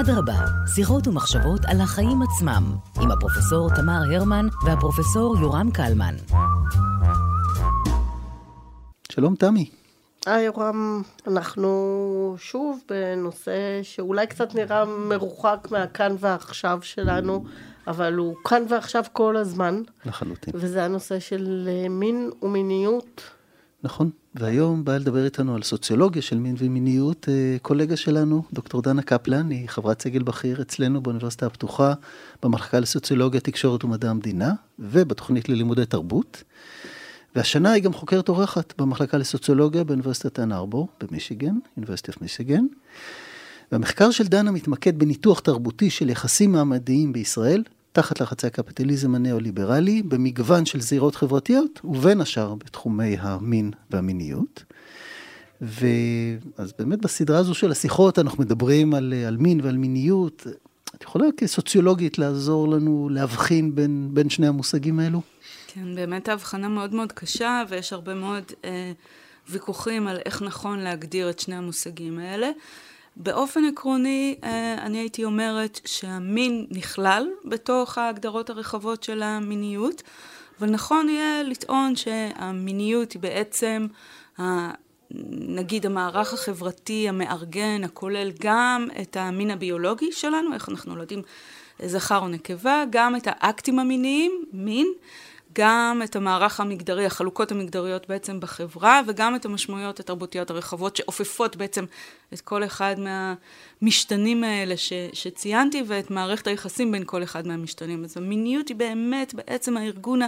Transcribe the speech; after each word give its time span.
אדרבה, 0.00 0.44
שיחות 0.74 1.08
ומחשבות 1.08 1.60
על 1.64 1.80
החיים 1.80 2.22
עצמם, 2.22 2.76
עם 3.02 3.10
הפרופסור 3.10 3.68
תמר 3.76 4.00
הרמן 4.14 4.46
והפרופסור 4.66 5.36
יורם 5.40 5.70
קלמן. 5.70 6.14
שלום 9.12 9.36
תמי. 9.36 9.70
היי 10.26 10.44
יורם, 10.44 11.02
אנחנו 11.26 12.36
שוב 12.38 12.80
בנושא 12.88 13.80
שאולי 13.82 14.26
קצת 14.26 14.54
נראה 14.54 14.84
מרוחק 14.84 15.68
מהכאן 15.70 16.16
ועכשיו 16.18 16.78
שלנו, 16.82 17.44
אבל 17.86 18.14
הוא 18.14 18.36
כאן 18.44 18.62
ועכשיו 18.68 19.04
כל 19.12 19.36
הזמן. 19.36 19.82
לחלוטין. 20.06 20.54
וזה 20.56 20.84
הנושא 20.84 21.18
של 21.18 21.68
אה, 21.68 21.88
מין 21.88 22.30
ומיניות. 22.42 23.22
נכון, 23.82 24.10
והיום 24.38 24.84
באה 24.84 24.98
לדבר 24.98 25.24
איתנו 25.24 25.54
על 25.54 25.62
סוציולוגיה 25.62 26.22
של 26.22 26.38
מין 26.38 26.54
ומיניות 26.58 27.28
אה, 27.28 27.56
קולגה 27.62 27.96
שלנו, 27.96 28.42
דוקטור 28.52 28.82
דנה 28.82 29.02
קפלן, 29.02 29.50
היא 29.50 29.68
חברת 29.68 30.02
סגל 30.02 30.22
בכיר 30.22 30.62
אצלנו 30.62 31.00
באוניברסיטה 31.00 31.46
הפתוחה, 31.46 31.92
במחלקה 32.42 32.80
לסוציולוגיה, 32.80 33.40
תקשורת 33.40 33.84
ומדע 33.84 34.10
המדינה, 34.10 34.52
ובתוכנית 34.78 35.48
ללימודי 35.48 35.86
תרבות. 35.86 36.42
והשנה 37.36 37.72
היא 37.72 37.82
גם 37.82 37.92
חוקרת 37.92 38.28
אורחת 38.28 38.74
במחלקה 38.78 39.18
לסוציולוגיה 39.18 39.84
באוניברסיטת 39.84 40.38
אנ 40.38 40.52
ארבור 40.52 40.88
במישיגן, 41.00 41.54
of 41.78 42.16
Michigan. 42.16 42.62
והמחקר 43.72 44.10
של 44.10 44.26
דנה 44.26 44.50
מתמקד 44.50 44.98
בניתוח 44.98 45.40
תרבותי 45.40 45.90
של 45.90 46.10
יחסים 46.10 46.52
מעמדיים 46.52 47.12
בישראל, 47.12 47.62
תחת 47.98 48.20
לחצי 48.20 48.46
הקפיטליזם 48.46 49.14
הנאו-ליברלי, 49.14 50.02
במגוון 50.02 50.66
של 50.66 50.80
זירות 50.80 51.14
חברתיות, 51.16 51.80
ובין 51.84 52.20
השאר 52.20 52.54
בתחומי 52.54 53.16
המין 53.20 53.70
והמיניות. 53.90 54.64
ואז 55.60 56.72
באמת 56.78 56.98
בסדרה 56.98 57.38
הזו 57.38 57.54
של 57.54 57.70
השיחות 57.70 58.18
אנחנו 58.18 58.42
מדברים 58.44 58.94
על, 58.94 59.14
על 59.26 59.36
מין 59.36 59.60
ועל 59.60 59.76
מיניות. 59.76 60.46
את 60.94 61.02
יכולה 61.02 61.26
כסוציולוגית 61.36 62.18
לעזור 62.18 62.68
לנו 62.68 63.08
להבחין 63.12 63.74
בין, 63.74 64.08
בין 64.12 64.30
שני 64.30 64.46
המושגים 64.46 64.98
האלו? 64.98 65.20
כן, 65.66 65.94
באמת 65.94 66.28
ההבחנה 66.28 66.68
מאוד 66.68 66.94
מאוד 66.94 67.12
קשה, 67.12 67.62
ויש 67.68 67.92
הרבה 67.92 68.14
מאוד 68.14 68.44
אה, 68.64 68.92
ויכוחים 69.48 70.08
על 70.08 70.18
איך 70.26 70.42
נכון 70.42 70.78
להגדיר 70.78 71.30
את 71.30 71.38
שני 71.38 71.54
המושגים 71.54 72.18
האלה. 72.18 72.50
באופן 73.20 73.64
עקרוני, 73.64 74.34
אה, 74.44 74.74
אני 74.74 74.98
הייתי 74.98 75.24
אומרת 75.24 75.80
שהמין 75.84 76.66
נכלל 76.70 77.28
בתוך 77.44 77.98
ההגדרות 77.98 78.50
הרחבות 78.50 79.02
של 79.02 79.22
המיניות, 79.22 80.02
אבל 80.60 80.70
נכון 80.70 81.08
יהיה 81.08 81.42
לטעון 81.42 81.96
שהמיניות 81.96 83.12
היא 83.12 83.22
בעצם, 83.22 83.86
נגיד, 85.30 85.86
המערך 85.86 86.32
החברתי 86.32 87.08
המארגן, 87.08 87.84
הכולל 87.84 88.30
גם 88.40 88.88
את 89.02 89.16
המין 89.16 89.50
הביולוגי 89.50 90.12
שלנו, 90.12 90.54
איך 90.54 90.68
אנחנו 90.68 90.96
לא 90.96 91.00
יודעים 91.00 91.22
זכר 91.84 92.18
או 92.18 92.28
נקבה, 92.28 92.84
גם 92.90 93.16
את 93.16 93.26
האקטים 93.26 93.78
המיניים, 93.78 94.44
מין, 94.52 94.92
גם 95.58 96.00
את 96.04 96.16
המערך 96.16 96.60
המגדרי, 96.60 97.06
החלוקות 97.06 97.52
המגדריות 97.52 98.08
בעצם 98.08 98.40
בחברה, 98.40 99.00
וגם 99.06 99.36
את 99.36 99.44
המשמעויות 99.44 100.00
התרבותיות 100.00 100.50
הרחבות 100.50 100.96
שאופפות 100.96 101.56
בעצם 101.56 101.84
את 102.34 102.40
כל 102.40 102.64
אחד 102.64 102.96
מהמשתנים 102.98 104.44
האלה 104.44 104.76
ש, 104.76 104.92
שציינתי, 105.12 105.82
ואת 105.86 106.10
מערכת 106.10 106.46
היחסים 106.46 106.92
בין 106.92 107.02
כל 107.06 107.22
אחד 107.22 107.46
מהמשתנים. 107.46 108.04
אז 108.04 108.16
המיניות 108.16 108.68
היא 108.68 108.76
באמת 108.76 109.34
בעצם 109.34 109.76
הארגון 109.76 110.20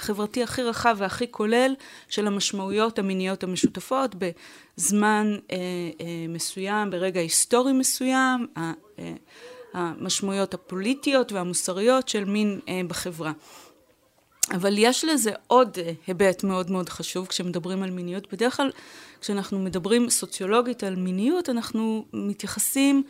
החברתי 0.00 0.42
הכי 0.42 0.62
רחב 0.62 0.96
והכי 0.98 1.30
כולל 1.30 1.74
של 2.08 2.26
המשמעויות 2.26 2.98
המיניות 2.98 3.44
המשותפות 3.44 4.14
בזמן 4.14 5.36
אה, 5.52 5.56
אה, 6.00 6.26
מסוים, 6.28 6.90
ברגע 6.90 7.20
היסטורי 7.20 7.72
מסוים. 7.72 8.46
אה, 8.56 8.72
אה, 8.98 9.12
המשמעויות 9.72 10.54
הפוליטיות 10.54 11.32
והמוסריות 11.32 12.08
של 12.08 12.24
מין 12.24 12.60
אה, 12.68 12.80
בחברה. 12.88 13.32
אבל 14.50 14.74
יש 14.78 15.04
לזה 15.04 15.30
עוד 15.46 15.78
אה, 15.78 15.92
היבט 16.06 16.44
מאוד 16.44 16.70
מאוד 16.70 16.88
חשוב 16.88 17.26
כשמדברים 17.26 17.82
על 17.82 17.90
מיניות. 17.90 18.32
בדרך 18.32 18.56
כלל 18.56 18.70
כשאנחנו 19.20 19.58
מדברים 19.58 20.10
סוציולוגית 20.10 20.84
על 20.84 20.96
מיניות, 20.96 21.48
אנחנו 21.50 22.04
מתייחסים 22.12 23.02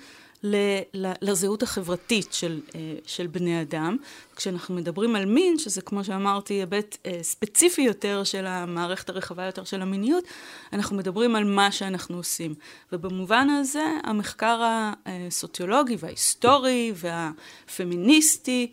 לזהות 1.22 1.62
החברתית 1.62 2.32
של, 2.32 2.60
אה, 2.74 2.80
של 3.06 3.26
בני 3.26 3.62
אדם. 3.62 3.96
כשאנחנו 4.36 4.74
מדברים 4.74 5.16
על 5.16 5.24
מין, 5.24 5.58
שזה 5.58 5.80
כמו 5.80 6.04
שאמרתי, 6.04 6.54
היבט 6.54 6.96
אה, 7.06 7.18
ספציפי 7.22 7.82
יותר 7.82 8.24
של 8.24 8.46
המערכת 8.46 9.08
הרחבה 9.08 9.44
יותר 9.44 9.64
של 9.64 9.82
המיניות, 9.82 10.24
אנחנו 10.72 10.96
מדברים 10.96 11.36
על 11.36 11.44
מה 11.44 11.72
שאנחנו 11.72 12.16
עושים. 12.16 12.54
ובמובן 12.92 13.50
הזה 13.50 13.84
המחקר 14.04 14.62
הסוציולוגי 15.06 15.96
וההיסטורי 16.00 16.92
והפמיניסטי 16.94 18.70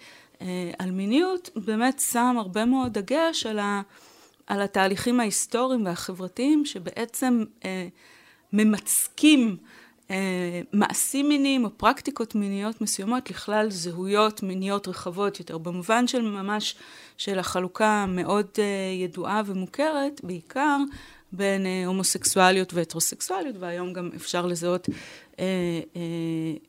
על 0.80 0.92
מיניות 0.92 1.50
באמת 1.56 2.00
שם 2.00 2.36
הרבה 2.40 2.66
מאוד 2.66 2.94
דגש 2.94 3.46
על, 3.46 3.59
ה, 3.59 3.81
על 4.48 4.62
התהליכים 4.62 5.20
ההיסטוריים 5.20 5.86
והחברתיים 5.86 6.66
שבעצם 6.66 7.44
אה, 7.66 7.88
ממצקים 8.54 9.58
אה, 10.12 10.62
מעשים 10.74 11.30
מיניים 11.30 11.66
או 11.66 11.70
פרקטיקות 11.78 12.36
מיניות 12.36 12.81
מסוימות 12.81 13.30
לכלל 13.30 13.70
זהויות 13.70 14.44
מיניות 14.44 14.88
רחבות 14.88 15.40
יותר, 15.40 15.58
במובן 15.58 16.08
של 16.08 16.22
ממש 16.22 16.75
של 17.18 17.40
החלוקה 17.40 17.88
המאוד 17.88 18.48
אה, 18.60 18.64
ידועה 19.04 19.42
ומוכרת, 19.46 20.22
בעיקר 20.24 20.78
בין 21.33 21.66
אה, 21.66 21.83
הומוסקסואליות 21.85 22.73
והטרוסקסואליות, 22.73 23.55
והיום 23.59 23.94
גם 23.94 24.09
אפשר 24.16 24.45
לזהות 24.45 24.89
אה, 25.39 25.45
אה, 25.95 26.01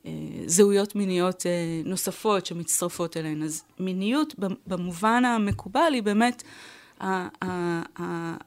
אה, 0.05 0.11
זהויות 0.45 0.95
מיניות 0.95 1.45
אה, 1.45 1.51
נוספות 1.85 2.45
שמצטרפות 2.45 3.17
אליהן. 3.17 3.43
אז 3.43 3.63
מיניות 3.79 4.35
במובן 4.67 5.25
המקובל 5.25 5.93
היא 5.93 6.03
באמת 6.03 6.43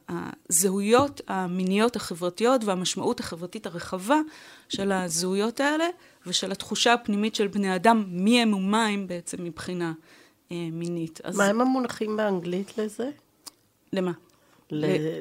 הזהויות 0.09 1.21
המיניות 1.29 1.97
החברתיות 1.97 2.65
והמשמעות 2.65 3.21
החברתית 3.21 3.67
הרחבה 3.67 4.21
של 4.69 4.93
הזהויות 4.93 5.61
האלה 5.61 5.87
ושל 6.27 6.53
התחושה 6.53 6.93
הפנימית 6.93 7.35
של 7.35 7.47
בני 7.47 7.75
אדם 7.75 8.05
מי 8.09 8.43
הם 8.43 8.55
ומה 8.55 8.87
הם 8.87 9.07
בעצם 9.07 9.45
מבחינה 9.45 9.93
אה, 10.53 10.69
מינית. 10.73 11.21
מה 11.37 11.45
הם 11.45 11.61
המונחים 11.61 12.17
באנגלית 12.17 12.79
לזה? 12.79 13.11
למה? 13.93 14.13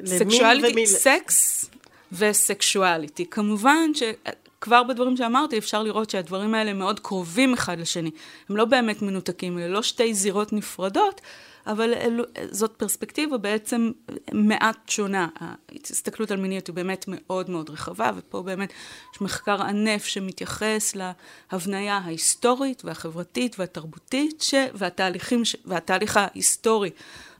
סקשואליטי, 0.04 0.86
סקס 0.86 1.70
וסקשואליטי. 2.12 3.26
כמובן 3.30 3.90
שכבר 3.94 4.82
בדברים 4.82 5.16
שאמרתי 5.16 5.58
אפשר 5.58 5.82
לראות 5.82 6.10
שהדברים 6.10 6.54
האלה 6.54 6.72
מאוד 6.72 7.00
קרובים 7.00 7.52
אחד 7.52 7.80
לשני. 7.80 8.10
הם 8.48 8.56
לא 8.56 8.64
באמת 8.64 9.02
מנותקים, 9.02 9.58
אלה 9.58 9.68
לא 9.68 9.82
שתי 9.82 10.14
זירות 10.14 10.52
נפרדות, 10.52 11.20
אבל 11.66 11.94
אלו, 11.94 12.24
זאת 12.50 12.70
פרספקטיבה 12.70 13.38
בעצם 13.38 13.90
מעט 14.32 14.88
שונה. 14.88 15.28
ההסתכלות 15.40 16.30
על 16.30 16.40
מיניות 16.40 16.66
היא 16.66 16.74
באמת 16.74 17.04
מאוד 17.08 17.50
מאוד 17.50 17.70
רחבה, 17.70 18.10
ופה 18.16 18.42
באמת 18.42 18.72
יש 19.14 19.20
מחקר 19.20 19.62
ענף 19.62 20.04
שמתייחס 20.04 20.96
להבניה 20.96 21.96
ההיסטורית 21.96 22.84
והחברתית 22.84 23.56
והתרבותית, 23.58 24.40
ש... 24.40 24.54
והתהליכים, 24.74 25.44
ש... 25.44 25.56
והתהליך 25.64 26.16
ההיסטורי 26.16 26.90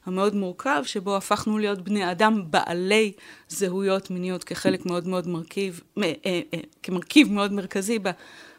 המאוד 0.09 0.35
מורכב, 0.35 0.83
שבו 0.85 1.17
הפכנו 1.17 1.59
להיות 1.59 1.83
בני 1.83 2.11
אדם 2.11 2.43
בעלי 2.51 3.13
זהויות 3.49 4.11
מיניות 4.11 4.45
כחלק 4.45 4.87
מאוד 4.87 5.09
מאוד 5.09 5.29
מרכיב, 5.29 5.81
אה, 5.99 6.13
אה, 6.27 6.41
אה, 6.55 6.61
כמרכיב 6.83 7.33
מאוד 7.33 7.53
מרכזי 7.53 7.99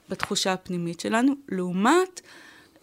בתחושה 0.10 0.54
הפנימית 0.54 1.00
שלנו, 1.00 1.34
לעומת 1.50 2.22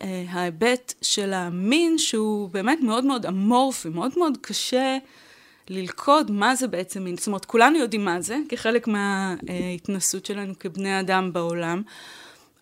ההיבט 0.01 0.95
של 1.03 1.33
המין 1.33 1.99
שהוא 1.99 2.49
באמת 2.49 2.79
מאוד 2.83 3.05
מאוד 3.05 3.27
אמורפי, 3.27 3.89
מאוד 3.89 4.13
מאוד 4.17 4.39
קשה 4.41 4.99
ללכוד 5.69 6.31
מה 6.31 6.55
זה 6.55 6.69
בעצם 6.69 7.05
מין. 7.05 7.17
זאת 7.17 7.27
אומרת, 7.27 7.45
כולנו 7.45 7.79
יודעים 7.79 8.05
מה 8.05 8.21
זה, 8.21 8.39
כחלק 8.49 8.89
מההתנסות 8.89 10.27
שלנו 10.27 10.59
כבני 10.59 11.01
אדם 11.01 11.33
בעולם. 11.33 11.83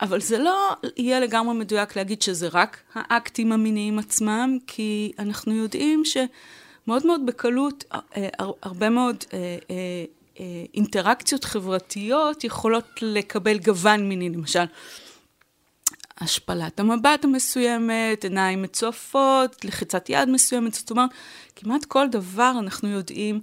אבל 0.01 0.21
זה 0.21 0.39
לא 0.39 0.77
יהיה 0.97 1.21
לגמרי 1.21 1.55
מדויק 1.55 1.97
להגיד 1.97 2.23
שזה 2.23 2.49
רק 2.53 2.79
האקטים 2.95 3.53
המיניים 3.53 3.99
עצמם, 3.99 4.59
כי 4.67 5.13
אנחנו 5.19 5.53
יודעים 5.53 6.03
שמאוד 6.05 7.07
מאוד 7.07 7.27
בקלות 7.27 7.85
אה, 7.93 8.29
הרבה 8.63 8.91
מאוד 8.91 9.25
אה, 9.33 9.39
אה, 9.71 10.45
אינטראקציות 10.75 11.45
חברתיות 11.45 12.45
יכולות 12.45 12.85
לקבל 13.03 13.59
גוון 13.59 14.09
מיני, 14.09 14.31
למשל. 14.31 14.65
השפלת 16.21 16.81
המבט 16.81 17.25
המסוימת, 17.25 18.25
עיניים 18.25 18.63
מצועפות, 18.63 19.65
לחיצת 19.65 20.11
יד 20.11 20.29
מסוימת, 20.29 20.75
זאת 20.75 20.91
אומרת, 20.91 21.11
כמעט 21.57 21.85
כל 21.85 22.09
דבר 22.09 22.53
אנחנו 22.59 22.89
יודעים 22.89 23.41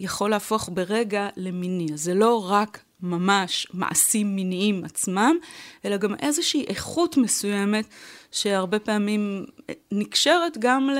יכול 0.00 0.30
להפוך 0.30 0.70
ברגע 0.72 1.28
למיני. 1.36 1.88
זה 1.94 2.14
לא 2.14 2.50
רק 2.50 2.78
ממש 3.00 3.66
מעשים 3.72 4.36
מיניים 4.36 4.84
עצמם, 4.84 5.36
אלא 5.84 5.96
גם 5.96 6.14
איזושהי 6.14 6.64
איכות 6.68 7.16
מסוימת 7.16 7.84
שהרבה 8.32 8.78
פעמים 8.78 9.46
נקשרת 9.92 10.58
גם 10.58 10.90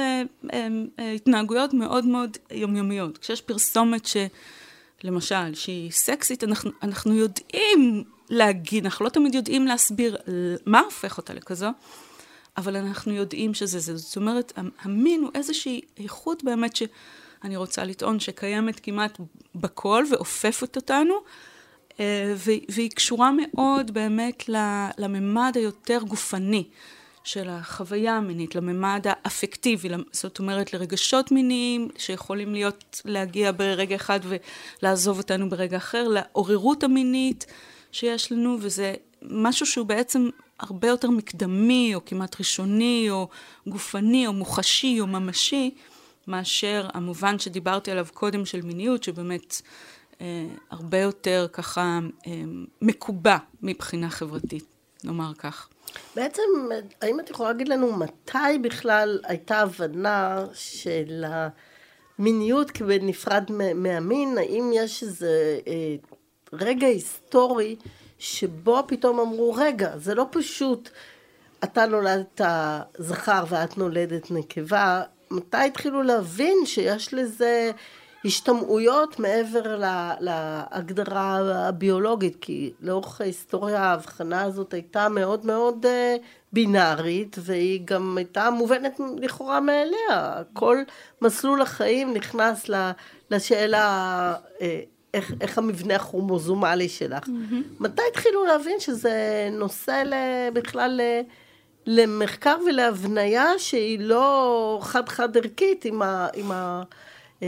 להתנהגויות 0.99 1.75
מאוד 1.75 2.05
מאוד 2.05 2.37
יומיומיות. 2.51 3.19
כשיש 3.19 3.41
פרסומת 3.41 4.09
למשל, 5.05 5.55
שהיא 5.55 5.91
סקסית, 5.91 6.45
אנחנו, 6.45 6.71
אנחנו 6.83 7.15
יודעים 7.15 8.05
להגיד, 8.31 8.85
אנחנו 8.85 9.05
לא 9.05 9.11
תמיד 9.11 9.35
יודעים 9.35 9.67
להסביר 9.67 10.17
מה 10.67 10.81
הופך 10.81 11.19
אותה 11.19 11.35
לכזו, 11.35 11.69
אבל 12.57 12.77
אנחנו 12.77 13.13
יודעים 13.13 13.55
שזה 13.55 13.79
זה. 13.79 13.97
זאת 13.97 14.17
אומרת, 14.17 14.53
המין 14.83 15.23
הוא 15.23 15.31
איזושהי 15.35 15.81
איכות 15.99 16.45
באמת 16.45 16.77
שאני 16.77 17.57
רוצה 17.57 17.85
לטעון 17.85 18.21
שקיימת 18.21 18.81
כמעט 18.81 19.19
בכל 19.55 20.05
ואופפת 20.11 20.77
אותנו, 20.77 21.15
אה, 21.15 21.21
והיא 22.69 22.91
קשורה 22.91 23.31
מאוד 23.31 23.91
באמת 23.91 24.45
לממד 24.99 25.53
היותר 25.55 25.99
גופני. 26.09 26.65
של 27.27 27.49
החוויה 27.49 28.17
המינית, 28.17 28.55
לממד 28.55 29.05
האפקטיבי, 29.05 29.89
זאת 30.13 30.39
אומרת 30.39 30.73
לרגשות 30.73 31.33
מיניים 31.33 31.89
שיכולים 31.99 32.53
להיות, 32.53 33.03
להגיע 33.05 33.53
ברגע 33.53 33.97
אחד 33.97 34.21
ולעזוב 34.83 35.19
אותנו 35.19 35.51
ברגע 35.51 35.77
אחר, 35.77 36.09
לעוררות 36.09 36.85
המינית 36.85 37.47
שיש 37.93 38.33
לנו, 38.33 38.57
וזה 38.61 38.95
משהו 39.23 39.67
שהוא 39.67 39.87
בעצם 39.87 40.29
הרבה 40.61 40.89
יותר 40.89 41.11
מקדמי, 41.11 41.95
או 41.95 42.05
כמעט 42.05 42.37
ראשוני, 42.39 43.07
או 43.11 43.29
גופני, 43.67 44.27
או 44.27 44.33
מוחשי, 44.33 45.01
או 45.01 45.07
ממשי, 45.07 45.71
מאשר 46.27 46.89
המובן 46.95 47.39
שדיברתי 47.39 47.91
עליו 47.91 48.07
קודם 48.15 48.45
של 48.45 48.63
מיניות, 48.63 49.03
שבאמת 49.03 49.63
אה, 49.63 49.69
הרבה 50.71 50.99
יותר 50.99 51.47
ככה 51.53 51.99
אה, 52.27 52.33
מקובע 52.83 53.37
מבחינה 53.63 54.11
חברתית, 54.11 54.65
נאמר 55.05 55.33
כך. 55.39 55.69
בעצם, 56.17 56.43
האם 57.03 57.21
את 57.21 57.31
יכולה 57.31 57.53
להגיד 57.53 57.69
לנו 57.69 57.93
מתי 57.93 58.59
בכלל 58.63 59.21
הייתה 59.25 59.59
הבנה 59.59 60.45
של 60.53 61.25
המיניות 62.19 62.71
כבנפרד 62.71 63.45
מהמין? 63.75 64.39
האם 64.39 64.71
יש 64.75 65.03
איזה 65.03 65.59
אה, 65.67 65.97
רגע 66.53 66.87
היסטורי 66.87 67.77
שבו 68.19 68.83
פתאום 68.87 69.21
אמרו, 69.21 69.55
רגע, 69.55 69.99
זה 69.99 70.15
לא 70.15 70.27
פשוט 70.31 70.91
אתה 71.65 71.87
נולדת 71.87 72.41
זכר 72.99 73.45
ואת 73.49 73.79
נולדת 73.79 74.31
נקבה, 74.31 75.03
מתי 75.31 75.57
התחילו 75.57 76.03
להבין 76.03 76.59
שיש 76.65 77.15
לזה 77.15 77.71
השתמעויות 78.27 79.19
מעבר 79.19 79.81
להגדרה 80.21 81.39
הביולוגית, 81.69 82.37
כי 82.41 82.73
לאורך 82.81 83.21
ההיסטוריה 83.21 83.83
ההבחנה 83.83 84.43
הזאת 84.43 84.75
הייתה 84.75 85.09
מאוד 85.09 85.47
מאוד 85.47 85.87
אה, 85.87 86.17
בינארית, 86.53 87.37
והיא 87.41 87.81
גם 87.85 88.17
הייתה 88.17 88.51
מובנת 88.51 89.01
לכאורה 89.19 89.61
מאליה. 89.61 90.43
כל 90.53 90.83
מסלול 91.23 91.63
החיים 91.63 92.15
נכנס 92.15 92.71
לשאלה 93.31 94.35
אה, 94.61 94.81
איך, 95.15 95.33
איך 95.41 95.59
המבנה 95.59 95.97
הכרומוזומלי 95.97 96.89
שלך. 96.89 97.25
Mm-hmm. 97.25 97.81
מתי 97.81 98.03
התחילו 98.11 98.45
להבין 98.45 98.81
שזה 98.81 99.49
נושא 99.53 100.03
בכלל 100.53 101.01
למחקר 101.87 102.57
ולהבניה 102.67 103.59
שהיא 103.59 103.99
לא 104.01 104.79
חד-חד 104.83 105.37
ערכית 105.37 105.85
עם 105.85 106.03
ה... 106.03 106.29
עם 106.35 106.53
ה 107.43 107.47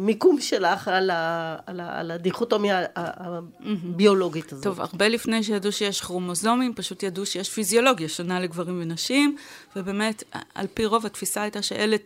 מיקום 0.00 0.40
שלך 0.40 0.88
על, 0.88 1.10
ה, 1.10 1.56
על, 1.66 1.80
ה, 1.80 2.00
על 2.00 2.10
הדיכוטומיה 2.10 2.82
הביולוגית 2.96 4.52
הזאת. 4.52 4.64
טוב, 4.64 4.80
הרבה 4.80 5.08
לפני 5.08 5.42
שידעו 5.42 5.72
שיש 5.72 6.00
כרומוזומים, 6.00 6.74
פשוט 6.74 7.02
ידעו 7.02 7.26
שיש 7.26 7.50
פיזיולוגיה 7.50 8.08
שונה 8.08 8.40
לגברים 8.40 8.82
ונשים, 8.82 9.36
ובאמת, 9.76 10.22
על 10.54 10.66
פי 10.74 10.86
רוב 10.86 11.06
התפיסה 11.06 11.42
הייתה 11.42 11.62
שאלה 11.62 11.96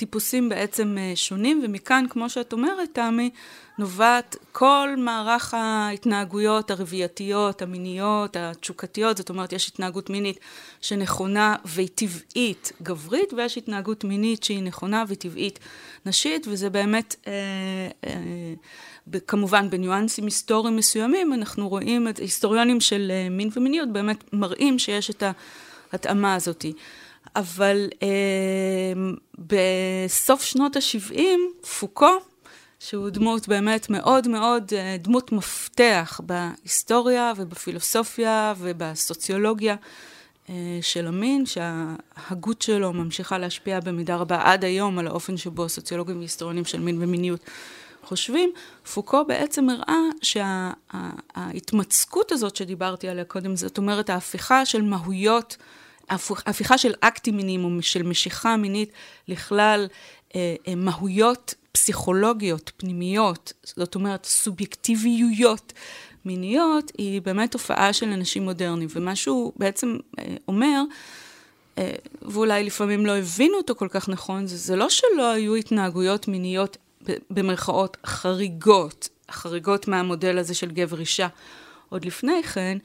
טיפוסים 0.00 0.48
בעצם 0.48 0.96
אה, 0.98 1.12
שונים, 1.14 1.60
ומכאן, 1.64 2.04
כמו 2.10 2.30
שאת 2.30 2.52
אומרת, 2.52 2.88
תמי, 2.92 3.30
נובעת 3.78 4.36
כל 4.52 4.88
מערך 4.98 5.54
ההתנהגויות 5.54 6.70
הרבייתיות, 6.70 7.62
המיניות, 7.62 8.36
התשוקתיות, 8.36 9.16
זאת 9.16 9.30
אומרת, 9.30 9.52
יש 9.52 9.68
התנהגות 9.68 10.10
מינית 10.10 10.38
שנכונה 10.80 11.56
והיא 11.64 11.88
טבעית 11.94 12.72
גברית, 12.82 13.32
ויש 13.32 13.58
התנהגות 13.58 14.04
מינית 14.04 14.42
שהיא 14.42 14.62
נכונה 14.62 15.04
וטבעית 15.08 15.58
נשית, 16.06 16.46
וזה 16.50 16.70
באמת, 16.70 17.16
אה, 17.26 17.32
אה, 18.06 19.20
כמובן 19.26 19.70
בניואנסים 19.70 20.24
היסטוריים 20.24 20.76
מסוימים, 20.76 21.32
אנחנו 21.32 21.68
רואים 21.68 22.08
את 22.08 22.18
היסטוריונים 22.18 22.80
של 22.80 23.12
אה, 23.14 23.28
מין 23.30 23.50
ומיניות 23.56 23.88
באמת 23.92 24.24
מראים 24.32 24.78
שיש 24.78 25.10
את 25.10 25.22
ההתאמה 25.92 26.34
הזאתי. 26.34 26.72
אבל 27.36 27.88
אה, 28.02 28.08
בסוף 29.38 30.42
שנות 30.42 30.76
ה-70, 30.76 31.22
פוקו, 31.78 32.16
שהוא 32.78 33.10
דמות 33.10 33.48
באמת 33.48 33.90
מאוד 33.90 34.28
מאוד, 34.28 34.72
אה, 34.72 34.96
דמות 34.98 35.32
מפתח 35.32 36.20
בהיסטוריה 36.24 37.32
ובפילוסופיה 37.36 38.54
ובסוציולוגיה 38.58 39.76
אה, 40.48 40.54
של 40.82 41.06
המין, 41.06 41.44
שההגות 41.46 42.62
שלו 42.62 42.92
ממשיכה 42.92 43.38
להשפיע 43.38 43.80
במידה 43.80 44.16
רבה 44.16 44.40
עד 44.44 44.64
היום 44.64 44.98
על 44.98 45.06
האופן 45.06 45.36
שבו 45.36 45.68
סוציולוגים 45.68 46.18
והיסטוריונים 46.18 46.64
של 46.64 46.80
מין 46.80 47.02
ומיניות 47.02 47.40
חושבים. 48.04 48.52
פוקו 48.94 49.24
בעצם 49.24 49.68
הראה 49.70 50.02
שההתמצקות 50.92 52.28
שה, 52.28 52.34
הזאת 52.34 52.56
שדיברתי 52.56 53.08
עליה 53.08 53.24
קודם, 53.24 53.56
זאת 53.56 53.78
אומרת 53.78 54.10
ההפיכה 54.10 54.66
של 54.66 54.82
מהויות 54.82 55.56
הפיכה 56.46 56.78
של 56.78 56.94
אקטים 57.00 57.36
מיניים 57.36 57.64
או 57.64 57.82
של 57.82 58.02
משיכה 58.02 58.56
מינית 58.56 58.92
לכלל 59.28 59.88
אה, 60.34 60.54
אה, 60.68 60.74
מהויות 60.74 61.54
פסיכולוגיות, 61.72 62.72
פנימיות, 62.76 63.52
זאת 63.62 63.94
אומרת 63.94 64.24
סובייקטיביויות 64.24 65.72
מיניות, 66.24 66.92
היא 66.98 67.22
באמת 67.22 67.50
תופעה 67.50 67.92
של 67.92 68.08
אנשים 68.08 68.42
מודרניים. 68.42 68.88
ומה 68.94 69.16
שהוא 69.16 69.52
בעצם 69.56 69.96
אה, 70.18 70.24
אומר, 70.48 70.82
אה, 71.78 71.92
ואולי 72.22 72.64
לפעמים 72.64 73.06
לא 73.06 73.16
הבינו 73.16 73.56
אותו 73.56 73.74
כל 73.74 73.88
כך 73.90 74.08
נכון, 74.08 74.46
זה, 74.46 74.56
זה 74.56 74.76
לא 74.76 74.88
שלא 74.88 75.30
היו 75.30 75.54
התנהגויות 75.54 76.28
מיניות 76.28 76.76
במרכאות 77.30 77.96
חריגות, 78.06 79.08
חריגות 79.30 79.88
מהמודל 79.88 80.38
הזה 80.38 80.54
של 80.54 80.70
גבר 80.70 81.00
אישה 81.00 81.28
עוד 81.88 82.04
לפני 82.04 82.42
כן, 82.42 82.78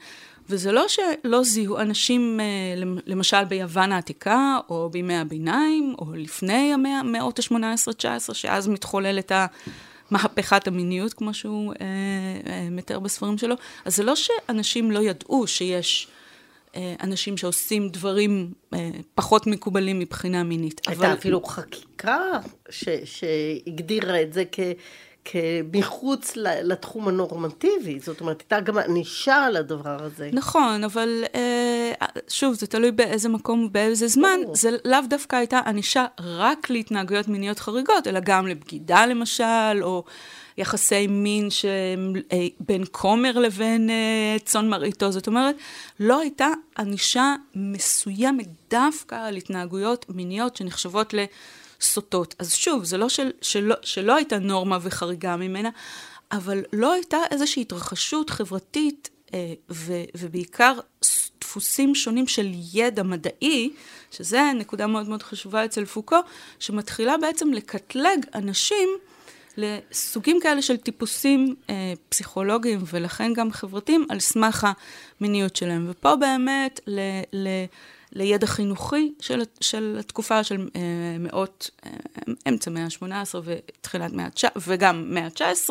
וזה 0.50 0.72
לא 0.72 0.84
שלא 0.88 1.42
זיהו 1.42 1.78
אנשים, 1.78 2.40
אה, 2.40 2.82
למשל 3.06 3.44
ביוון 3.44 3.92
העתיקה, 3.92 4.58
או 4.68 4.90
בימי 4.90 5.16
הביניים, 5.16 5.94
או 5.98 6.12
לפני 6.14 6.72
המאות 6.74 7.38
ה-18-19, 7.38 8.34
שאז 8.34 8.68
מתחוללת 8.68 9.32
מהפכת 10.10 10.68
המיניות, 10.68 11.14
כמו 11.14 11.34
שהוא 11.34 11.72
אה, 11.72 11.86
אה, 12.52 12.68
מתאר 12.70 12.98
בספרים 12.98 13.38
שלו. 13.38 13.54
אז 13.84 13.96
זה 13.96 14.02
לא 14.02 14.14
שאנשים 14.16 14.90
לא 14.90 14.98
ידעו 14.98 15.46
שיש... 15.46 16.08
אה, 16.76 16.94
אנשים 17.02 17.36
שעושים 17.36 17.88
דברים 17.88 18.52
אה, 18.74 18.90
פחות 19.14 19.46
מקובלים 19.46 19.98
מבחינה 19.98 20.42
מינית. 20.42 20.80
הייתה 20.86 21.06
אבל... 21.06 21.14
אפילו 21.18 21.42
חקיקה 21.42 22.18
שהגדירה 23.04 24.22
את 24.22 24.32
זה 24.32 24.44
כ... 24.52 24.60
כמחוץ 25.26 26.32
לתחום 26.36 27.08
הנורמטיבי, 27.08 28.00
זאת 28.00 28.20
אומרת, 28.20 28.40
הייתה 28.40 28.60
גם 28.60 28.78
ענישה 28.78 29.36
על 29.44 29.56
הדבר 29.56 29.96
הזה. 30.04 30.30
נכון, 30.32 30.84
אבל 30.84 31.24
אה, 31.34 31.92
שוב, 32.28 32.54
זה 32.54 32.66
תלוי 32.66 32.90
באיזה 32.90 33.28
מקום 33.28 33.64
ובאיזה 33.64 34.08
זמן, 34.08 34.40
זה 34.52 34.70
לאו 34.84 34.98
דווקא 35.08 35.36
הייתה 35.36 35.60
ענישה 35.66 36.06
רק 36.20 36.70
להתנהגויות 36.70 37.28
מיניות 37.28 37.58
חריגות, 37.58 38.06
אלא 38.06 38.20
גם 38.20 38.46
לבגידה 38.46 39.06
למשל, 39.06 39.82
או 39.82 40.04
יחסי 40.58 41.06
מין 41.06 41.50
שבין 41.50 42.82
אה, 42.82 42.86
כומר 42.90 43.38
לבין 43.38 43.90
אה, 43.90 44.36
צאן 44.44 44.68
מרעיתו, 44.68 45.12
זאת 45.12 45.26
אומרת, 45.26 45.54
לא 46.00 46.20
הייתה 46.20 46.48
ענישה 46.78 47.34
מסוימת 47.54 48.46
דווקא 48.70 49.14
על 49.14 49.36
התנהגויות 49.36 50.06
מיניות 50.08 50.56
שנחשבות 50.56 51.14
ל... 51.14 51.24
סוטות. 51.80 52.34
אז 52.38 52.54
שוב, 52.54 52.84
זה 52.84 52.98
לא 52.98 53.08
של, 53.08 53.30
שלא, 53.42 53.74
שלא 53.82 54.16
הייתה 54.16 54.38
נורמה 54.38 54.78
וחריגה 54.82 55.36
ממנה, 55.36 55.70
אבל 56.32 56.62
לא 56.72 56.92
הייתה 56.92 57.18
איזושהי 57.30 57.62
התרחשות 57.62 58.30
חברתית 58.30 59.10
אה, 59.34 59.54
ו, 59.70 59.92
ובעיקר 60.16 60.78
דפוסים 61.40 61.94
שונים 61.94 62.26
של 62.26 62.46
ידע 62.74 63.02
מדעי, 63.02 63.70
שזה 64.10 64.52
נקודה 64.54 64.86
מאוד 64.86 65.08
מאוד 65.08 65.22
חשובה 65.22 65.64
אצל 65.64 65.84
פוקו, 65.84 66.16
שמתחילה 66.58 67.16
בעצם 67.16 67.52
לקטלג 67.52 68.26
אנשים 68.34 68.88
לסוגים 69.56 70.38
כאלה 70.42 70.62
של 70.62 70.76
טיפוסים 70.76 71.54
אה, 71.70 71.92
פסיכולוגיים 72.08 72.80
ולכן 72.86 73.32
גם 73.32 73.52
חברתיים 73.52 74.06
על 74.08 74.20
סמך 74.20 74.66
המיניות 75.20 75.56
שלהם. 75.56 75.86
ופה 75.90 76.16
באמת 76.16 76.80
ל... 76.86 77.00
ל 77.32 77.48
לידע 78.12 78.46
חינוכי 78.46 79.12
של, 79.20 79.42
של 79.60 79.96
התקופה 80.00 80.44
של 80.44 80.68
אה, 80.76 80.80
מאות, 81.18 81.70
אה, 81.86 81.90
אמצע 82.48 82.70
מאה 82.70 82.84
ה-18 82.84 83.34
ותחילת 83.44 84.12
מאה 84.12 84.24
ה-19, 84.24 84.58
וגם 84.66 85.14
מאה 85.14 85.24
ה-19, 85.24 85.70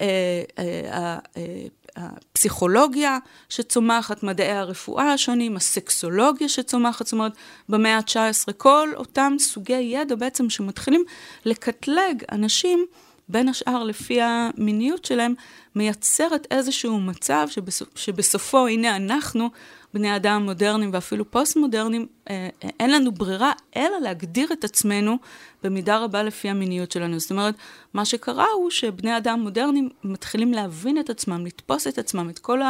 אה, 0.00 0.42
אה, 0.58 1.18
אה, 1.36 1.58
הפסיכולוגיה 1.96 3.18
שצומחת, 3.48 4.22
מדעי 4.22 4.52
הרפואה 4.52 5.12
השונים, 5.12 5.56
הסקסולוגיה 5.56 6.48
שצומחת, 6.48 7.06
זאת 7.06 7.12
אומרת, 7.12 7.32
במאה 7.68 7.96
ה-19, 7.96 8.52
כל 8.56 8.88
אותם 8.96 9.36
סוגי 9.38 9.72
ידע 9.72 10.14
בעצם 10.14 10.50
שמתחילים 10.50 11.04
לקטלג 11.44 12.24
אנשים 12.32 12.86
בין 13.30 13.48
השאר 13.48 13.84
לפי 13.84 14.18
המיניות 14.22 15.04
שלהם, 15.04 15.34
מייצרת 15.74 16.46
איזשהו 16.50 17.00
מצב 17.00 17.46
שבסופ, 17.50 17.88
שבסופו, 17.94 18.66
הנה 18.66 18.96
אנחנו, 18.96 19.50
בני 19.94 20.16
אדם 20.16 20.42
מודרניים 20.42 20.90
ואפילו 20.92 21.30
פוסט-מודרניים, 21.30 22.06
אה, 22.30 22.48
אה, 22.64 22.68
אין 22.80 22.90
לנו 22.90 23.12
ברירה 23.12 23.52
אלא 23.76 23.98
להגדיר 24.02 24.52
את 24.52 24.64
עצמנו 24.64 25.16
במידה 25.62 25.98
רבה 25.98 26.22
לפי 26.22 26.48
המיניות 26.48 26.92
שלנו. 26.92 27.20
זאת 27.20 27.30
אומרת, 27.30 27.54
מה 27.94 28.04
שקרה 28.04 28.46
הוא 28.54 28.70
שבני 28.70 29.16
אדם 29.16 29.40
מודרניים 29.40 29.88
מתחילים 30.04 30.52
להבין 30.52 31.00
את 31.00 31.10
עצמם, 31.10 31.46
לתפוס 31.46 31.86
את 31.86 31.98
עצמם, 31.98 32.30
את 32.30 32.38
כל 32.38 32.60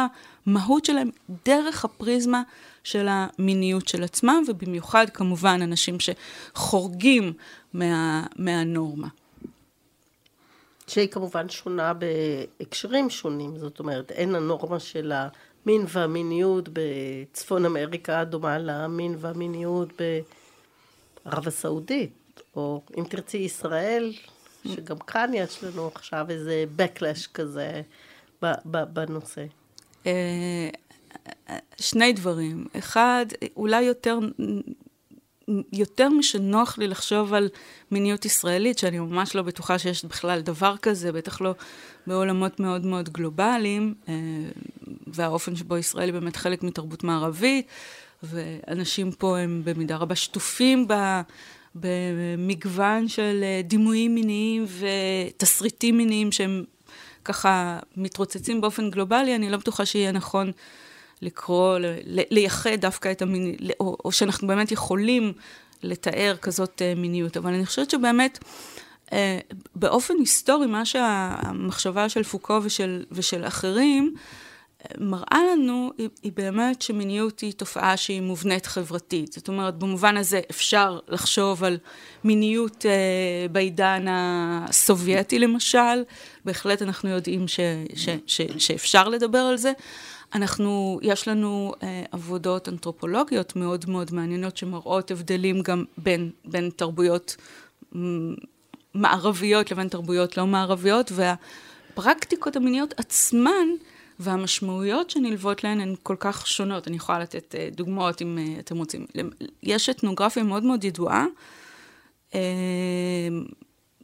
המהות 0.47 0.85
שלהם, 0.85 1.09
דרך 1.45 1.85
הפריזמה 1.85 2.41
של 2.83 3.07
המיניות 3.09 3.87
של 3.87 4.03
עצמם, 4.03 4.43
ובמיוחד 4.47 5.09
כמובן 5.09 5.61
אנשים 5.61 5.97
שחורגים 5.99 7.33
מה, 7.73 8.23
מהנורמה. 8.35 9.07
שהיא 10.91 11.07
כמובן 11.07 11.49
שונה 11.49 11.93
בהקשרים 11.93 13.09
שונים, 13.09 13.57
זאת 13.57 13.79
אומרת, 13.79 14.11
אין 14.11 14.35
הנורמה 14.35 14.79
של 14.79 15.11
המין 15.15 15.85
והמיניות 15.87 16.69
בצפון 16.73 17.65
אמריקה 17.65 18.23
דומה 18.23 18.57
למין 18.57 19.15
והמיניות 19.19 19.89
בערב 21.25 21.47
הסעודית, 21.47 22.41
או 22.55 22.81
אם 22.97 23.03
תרצי 23.03 23.37
ישראל, 23.37 24.13
שגם 24.67 24.97
כאן 24.97 25.31
יש 25.33 25.63
לנו 25.63 25.87
עכשיו 25.95 26.25
איזה 26.29 26.65
backlash 26.77 27.27
כזה 27.33 27.81
בנושא. 28.65 29.45
אה, 30.05 30.69
שני 31.77 32.13
דברים. 32.13 32.67
אחד, 32.77 33.25
אולי 33.55 33.81
יותר 33.81 34.19
יותר 35.73 36.09
משנוח 36.09 36.77
לי 36.77 36.87
לחשוב 36.87 37.33
על 37.33 37.49
מיניות 37.91 38.25
ישראלית, 38.25 38.77
שאני 38.77 38.99
ממש 38.99 39.35
לא 39.35 39.41
בטוחה 39.41 39.79
שיש 39.79 40.05
בכלל 40.05 40.41
דבר 40.41 40.75
כזה, 40.81 41.11
בטח 41.11 41.41
לא 41.41 41.55
בעולמות 42.07 42.59
מאוד 42.59 42.85
מאוד 42.85 43.09
גלובליים, 43.09 43.93
אה, 44.09 44.13
והאופן 45.07 45.55
שבו 45.55 45.77
ישראל 45.77 46.09
היא 46.09 46.13
באמת 46.13 46.35
חלק 46.35 46.63
מתרבות 46.63 47.03
מערבית, 47.03 47.67
ואנשים 48.23 49.11
פה 49.11 49.37
הם 49.37 49.61
במידה 49.65 49.95
רבה 49.95 50.15
שטופים 50.15 50.87
ב... 50.87 50.93
במגוון 51.75 53.07
של 53.07 53.39
אה, 53.43 53.61
דימויים 53.63 54.15
מיניים 54.15 54.65
ותסריטים 54.79 55.97
מיניים 55.97 56.31
שהם 56.31 56.63
ככה 57.25 57.79
מתרוצצים 57.97 58.61
באופן 58.61 58.89
גלובלי, 58.89 59.35
אני 59.35 59.49
לא 59.49 59.57
בטוחה 59.57 59.85
שיהיה 59.85 60.11
נכון 60.11 60.51
לקרוא, 61.21 61.77
לייחד 62.05 62.75
דווקא 62.75 63.11
את 63.11 63.21
המיניות, 63.21 63.61
או, 63.79 63.97
או 64.05 64.11
שאנחנו 64.11 64.47
באמת 64.47 64.71
יכולים 64.71 65.33
לתאר 65.83 66.35
כזאת 66.41 66.81
אה, 66.81 66.93
מיניות. 66.95 67.37
אבל 67.37 67.53
אני 67.53 67.65
חושבת 67.65 67.89
שבאמת, 67.89 68.39
אה, 69.13 69.39
באופן 69.75 70.13
היסטורי, 70.19 70.67
מה 70.67 70.85
שהמחשבה 70.85 72.09
של 72.09 72.23
פוקו 72.23 72.59
ושל, 72.63 73.05
ושל 73.11 73.47
אחרים, 73.47 74.13
אה, 74.81 74.95
מראה 74.99 75.39
לנו, 75.51 75.91
היא, 75.97 76.09
היא 76.23 76.31
באמת 76.35 76.81
שמיניות 76.81 77.39
היא 77.39 77.53
תופעה 77.53 77.97
שהיא 77.97 78.21
מובנית 78.21 78.65
חברתית. 78.65 79.33
זאת 79.33 79.47
אומרת, 79.47 79.79
במובן 79.79 80.17
הזה 80.17 80.41
אפשר 80.51 80.99
לחשוב 81.07 81.63
על 81.63 81.77
מיניות 82.23 82.85
אה, 82.85 83.47
בעידן 83.51 84.05
הסובייטי 84.09 85.39
למשל, 85.39 86.03
בהחלט 86.45 86.81
אנחנו 86.81 87.09
יודעים 87.09 87.47
ש, 87.47 87.59
ש, 87.95 88.09
ש, 88.27 88.41
שאפשר 88.57 89.09
לדבר 89.09 89.39
על 89.39 89.57
זה, 89.57 89.71
אנחנו, 90.33 90.99
יש 91.01 91.27
לנו 91.27 91.73
אה, 91.83 92.03
עבודות 92.11 92.69
אנתרופולוגיות 92.69 93.55
מאוד 93.55 93.85
מאוד 93.89 94.13
מעניינות 94.13 94.57
שמראות 94.57 95.11
הבדלים 95.11 95.61
גם 95.61 95.85
בין, 95.97 96.31
בין 96.45 96.69
תרבויות 96.75 97.35
מערביות 98.93 99.71
לבין 99.71 99.87
תרבויות 99.87 100.37
לא 100.37 100.47
מערביות, 100.47 101.11
והפרקטיקות 101.11 102.55
המיניות 102.55 102.93
עצמן 102.97 103.67
והמשמעויות 104.19 105.09
שנלוות 105.09 105.63
להן 105.63 105.81
הן 105.81 105.95
כל 106.03 106.15
כך 106.19 106.47
שונות. 106.47 106.87
אני 106.87 106.95
יכולה 106.95 107.19
לתת 107.19 107.55
אה, 107.55 107.69
דוגמאות 107.71 108.21
אם 108.21 108.37
אה, 108.37 108.59
אתם 108.59 108.77
רוצים. 108.77 109.05
יש 109.63 109.89
אתנוגרפיה 109.89 110.43
מאוד 110.43 110.63
מאוד 110.63 110.83
ידועה, 110.83 111.25
אה, 112.35 112.39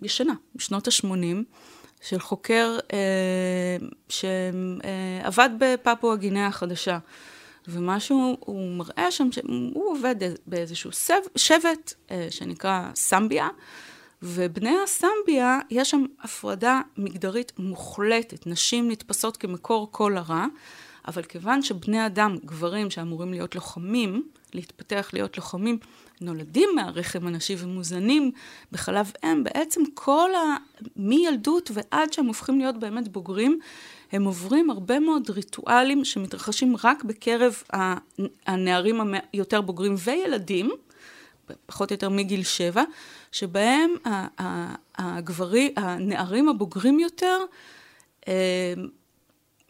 ישנה, 0.01 0.33
בשנות 0.55 0.87
ה-80, 0.87 1.43
של 2.01 2.19
חוקר 2.19 2.77
אה, 2.93 3.77
שעבד 4.09 5.49
בפפואה 5.59 6.15
גינאה 6.15 6.47
החדשה. 6.47 6.97
ומה 7.67 7.99
שהוא 7.99 8.77
מראה 8.77 9.11
שם, 9.11 9.31
שהוא 9.31 9.91
עובד 9.91 10.15
באיזשהו 10.47 10.91
סב, 10.91 11.19
שבט 11.35 11.93
אה, 12.11 12.27
שנקרא 12.29 12.89
סמביה, 12.95 13.47
ובני 14.21 14.75
הסמביה, 14.83 15.59
יש 15.69 15.91
שם 15.91 16.05
הפרדה 16.21 16.81
מגדרית 16.97 17.51
מוחלטת. 17.59 18.47
נשים 18.47 18.91
נתפסות 18.91 19.37
כמקור 19.37 19.87
כל 19.91 20.17
הרע, 20.17 20.45
אבל 21.07 21.23
כיוון 21.23 21.61
שבני 21.61 22.05
אדם, 22.05 22.37
גברים 22.45 22.91
שאמורים 22.91 23.31
להיות 23.31 23.55
לוחמים, 23.55 24.27
להתפתח 24.53 25.09
להיות 25.13 25.37
לוחמים, 25.37 25.77
נולדים 26.21 26.69
מהרחם 26.75 27.27
הנשי 27.27 27.55
ומוזנים 27.59 28.31
בחלב 28.71 29.11
אם, 29.23 29.43
בעצם 29.43 29.81
כל 29.93 30.29
ה... 30.35 30.57
מילדות 30.95 31.71
ועד 31.73 32.13
שהם 32.13 32.25
הופכים 32.25 32.59
להיות 32.59 32.77
באמת 32.79 33.07
בוגרים, 33.07 33.59
הם 34.11 34.23
עוברים 34.23 34.69
הרבה 34.69 34.99
מאוד 34.99 35.29
ריטואלים 35.29 36.05
שמתרחשים 36.05 36.75
רק 36.83 37.03
בקרב 37.03 37.63
הנערים 38.47 39.01
היותר 39.33 39.61
בוגרים 39.61 39.95
וילדים, 40.03 40.71
פחות 41.65 41.91
או 41.91 41.93
יותר 41.93 42.09
מגיל 42.09 42.43
שבע, 42.43 42.83
שבהם 43.31 43.91
הגברים, 44.97 45.71
הנערים 45.77 46.49
הבוגרים 46.49 46.99
יותר, 46.99 47.37
אה, 48.27 48.73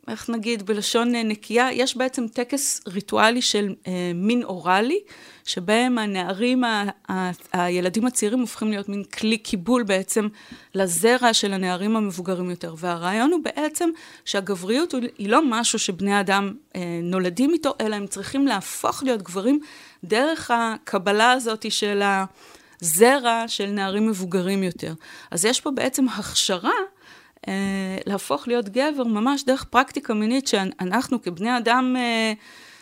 איך 0.10 0.30
נגיד 0.30 0.66
בלשון 0.66 1.16
נקייה, 1.16 1.70
יש 1.72 1.98
בעצם 1.98 2.28
טקס 2.28 2.82
ריטואלי 2.88 3.42
של 3.42 3.76
אה, 3.88 4.12
מין 4.16 4.44
אוראלי, 4.44 5.00
שבהם 5.44 5.98
הנערים, 5.98 6.64
ה, 6.64 6.84
ה, 7.10 7.32
הילדים 7.54 8.06
הצעירים 8.06 8.40
הופכים 8.40 8.72
להיות 8.72 8.90
מין 8.90 9.04
כלי 9.04 9.38
קיבול 9.38 9.84
בעצם 9.84 10.28
לזרע 10.76 11.34
של 11.34 11.54
הנערים 11.54 11.96
המבוגרים 11.96 12.50
יותר. 12.50 12.76
והרעיון 12.78 13.32
הוא 13.32 13.44
בעצם 13.44 13.90
שהגבריות 14.26 14.94
היא 15.18 15.30
לא 15.30 15.42
משהו 15.46 15.80
שבני 15.80 16.20
אדם 16.20 16.54
אה, 16.76 17.00
נולדים 17.04 17.54
איתו, 17.54 17.74
אלא 17.82 17.96
הם 17.96 18.08
צריכים 18.08 18.48
להפוך 18.48 19.04
להיות 19.04 19.22
גברים 19.22 19.60
דרך 20.04 20.52
הקבלה 20.54 21.32
הזאת 21.32 21.72
של 21.72 22.02
הזרע 22.82 23.44
של 23.48 23.66
נערים 23.66 24.08
מבוגרים 24.08 24.64
יותר. 24.64 24.94
אז 25.32 25.46
יש 25.46 25.62
פה 25.62 25.72
בעצם 25.72 26.10
הכשרה 26.10 26.72
אה, 27.48 27.98
להפוך 28.06 28.48
להיות 28.48 28.70
גבר 28.70 29.04
ממש 29.04 29.44
דרך 29.44 29.64
פרקטיקה 29.64 30.14
מינית 30.14 30.48
שאנחנו 30.48 31.22
כבני 31.22 31.58
אדם 31.58 31.96
אה, 31.98 32.34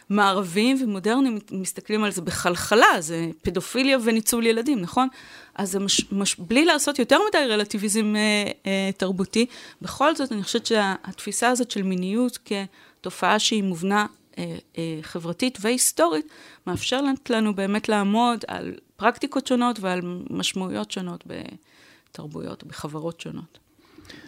מערביים 0.10 0.78
ומודרניים 0.84 1.40
מסתכלים 1.52 2.04
על 2.04 2.12
זה 2.12 2.22
בחלחלה, 2.22 3.02
זה 3.02 3.28
פדופיליה 3.42 3.98
וניצול 4.04 4.46
ילדים, 4.46 4.82
נכון? 4.82 5.08
אז 5.56 5.76
מש, 5.76 6.12
מש, 6.12 6.36
בלי 6.36 6.66
לעשות 6.66 7.00
יותר 7.00 7.18
מדי 7.30 7.52
רלטיביזם 7.52 8.16
אה, 8.16 8.52
אה, 8.66 8.90
תרבותי, 8.98 9.46
בכל 9.82 10.16
זאת 10.16 10.32
אני 10.32 10.44
חושבת 10.44 10.66
שהתפיסה 10.66 11.50
הזאת 11.50 11.72
של 11.72 11.84
מיניות 11.84 12.40
כתופעה 12.46 13.40
שהיא 13.40 13.64
מובנה 13.64 14.06
אה, 14.38 14.56
אה, 14.78 15.00
חברתית 15.02 15.58
והיסטורית, 15.62 16.28
מאפשרת 16.68 17.30
לנו 17.30 17.56
באמת 17.56 17.90
לעמוד 17.90 18.46
על 18.48 18.74
פרקטיקות 18.96 19.48
שונות 19.48 19.80
ועל 19.80 20.02
משמעויות 20.30 20.92
שונות 20.92 21.24
בתרבויות, 21.28 22.64
בחברות 22.64 23.22
שונות. 23.22 23.65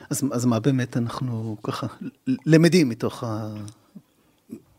אז, 0.10 0.24
אז 0.32 0.46
מה 0.46 0.60
באמת 0.60 0.98
אנחנו 0.98 1.58
ככה 1.64 1.88
למדים 2.46 2.90
מתוך, 2.90 3.24
ה, 3.24 3.54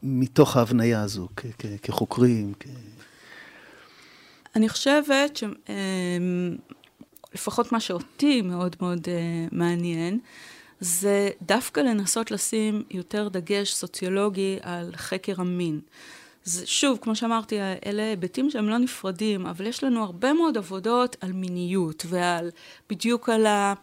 מתוך 0.02 0.56
ההבניה 0.56 1.02
הזו 1.02 1.28
כ, 1.36 1.46
כ, 1.58 1.66
כחוקרים? 1.82 2.52
כ... 2.60 2.66
אני 4.56 4.68
חושבת 4.68 5.40
שלפחות 7.34 7.66
אמ, 7.66 7.70
מה 7.72 7.80
שאותי 7.80 8.42
מאוד 8.42 8.76
מאוד 8.80 9.08
אה, 9.08 9.46
מעניין, 9.52 10.18
זה 10.80 11.30
דווקא 11.42 11.80
לנסות 11.80 12.30
לשים 12.30 12.82
יותר 12.90 13.28
דגש 13.28 13.74
סוציולוגי 13.74 14.58
על 14.62 14.92
חקר 14.96 15.34
המין. 15.38 15.80
זה, 16.44 16.66
שוב, 16.66 16.98
כמו 17.02 17.16
שאמרתי, 17.16 17.56
אלה 17.86 18.02
היבטים 18.02 18.50
שהם 18.50 18.68
לא 18.68 18.78
נפרדים, 18.78 19.46
אבל 19.46 19.66
יש 19.66 19.84
לנו 19.84 20.04
הרבה 20.04 20.32
מאוד 20.32 20.56
עבודות 20.58 21.16
על 21.20 21.32
מיניות 21.32 22.06
ועל, 22.08 22.50
בדיוק 22.90 23.28
על 23.28 23.46
ה... 23.46 23.74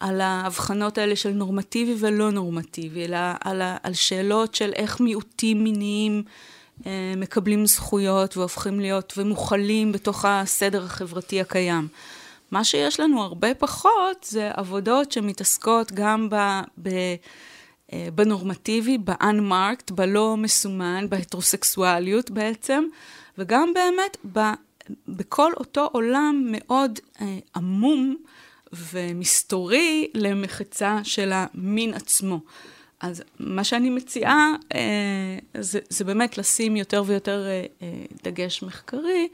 על 0.00 0.20
ההבחנות 0.20 0.98
האלה 0.98 1.16
של 1.16 1.30
נורמטיבי 1.30 1.94
ולא 1.98 2.30
נורמטיבי, 2.30 3.04
אלא 3.04 3.18
על, 3.40 3.62
על 3.82 3.94
שאלות 3.94 4.54
של 4.54 4.72
איך 4.72 5.00
מיעוטים 5.00 5.64
מיניים 5.64 6.22
אה, 6.86 7.14
מקבלים 7.16 7.66
זכויות 7.66 8.36
והופכים 8.36 8.80
להיות 8.80 9.12
ומוכלים 9.16 9.92
בתוך 9.92 10.24
הסדר 10.24 10.84
החברתי 10.84 11.40
הקיים. 11.40 11.88
מה 12.50 12.64
שיש 12.64 13.00
לנו 13.00 13.22
הרבה 13.22 13.54
פחות 13.54 14.26
זה 14.28 14.50
עבודות 14.54 15.12
שמתעסקות 15.12 15.92
גם 15.92 16.28
ב... 16.30 16.36
ב 16.82 16.88
אה, 17.92 18.08
בנורמטיבי, 18.14 18.98
ב-unmarked, 18.98 19.94
בלא 19.94 20.36
מסומן, 20.36 21.06
בהטרוסקסואליות 21.08 22.30
בעצם, 22.30 22.84
וגם 23.38 23.72
באמת 23.74 24.16
ב, 24.32 24.40
בכל 25.08 25.52
אותו 25.56 25.88
עולם 25.92 26.46
מאוד 26.50 26.98
אה, 27.20 27.38
עמום 27.56 28.16
ומסתורי 28.92 30.08
למחצה 30.14 30.98
של 31.04 31.32
המין 31.34 31.94
עצמו. 31.94 32.40
אז 33.00 33.22
מה 33.38 33.64
שאני 33.64 33.90
מציעה 33.90 34.54
אה, 34.74 35.38
זה, 35.60 35.78
זה 35.88 36.04
באמת 36.04 36.38
לשים 36.38 36.76
יותר 36.76 37.02
ויותר 37.06 37.46
אה, 37.46 37.64
אה, 37.82 38.04
דגש 38.24 38.62
מחקרי 38.62 39.28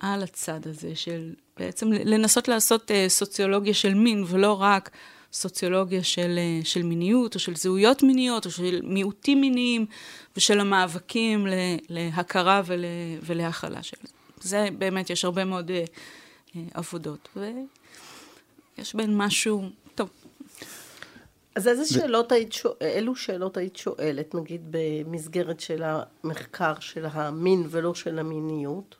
על 0.00 0.22
הצד 0.22 0.60
הזה 0.66 0.94
של 0.94 1.34
בעצם 1.58 1.92
לנסות 1.92 2.48
לעשות 2.48 2.90
אה, 2.90 3.04
סוציולוגיה 3.08 3.74
של 3.74 3.94
מין 3.94 4.24
ולא 4.28 4.62
רק 4.62 4.90
סוציולוגיה 5.32 6.02
של, 6.02 6.38
אה, 6.38 6.64
של 6.64 6.82
מיניות 6.82 7.34
או 7.34 7.40
של 7.40 7.56
זהויות 7.56 8.02
מיניות 8.02 8.46
או 8.46 8.50
של 8.50 8.80
מיעוטים 8.82 9.40
מיניים 9.40 9.86
ושל 10.36 10.60
המאבקים 10.60 11.46
להכרה 11.88 12.62
ול, 12.66 12.84
ולהכלה 13.22 13.82
של 13.82 13.96
זה. 14.40 14.68
באמת, 14.78 15.10
יש 15.10 15.24
הרבה 15.24 15.44
מאוד 15.44 15.70
אה, 15.70 15.84
אה, 16.56 16.62
ויש 18.78 18.94
בהן 18.94 19.16
משהו 19.16 19.70
אז 21.54 21.68
איזה 21.68 21.84
שאלות 21.86 22.32
היית 22.32 22.52
שואלת, 22.52 22.82
אילו 22.82 23.16
שאלות 23.16 23.56
היית 23.56 23.76
שואלת, 23.76 24.34
נגיד 24.34 24.60
במסגרת 24.70 25.60
של 25.60 25.82
המחקר 25.84 26.72
של 26.80 27.06
המין 27.12 27.66
ולא 27.70 27.94
של 27.94 28.18
המיניות? 28.18 28.94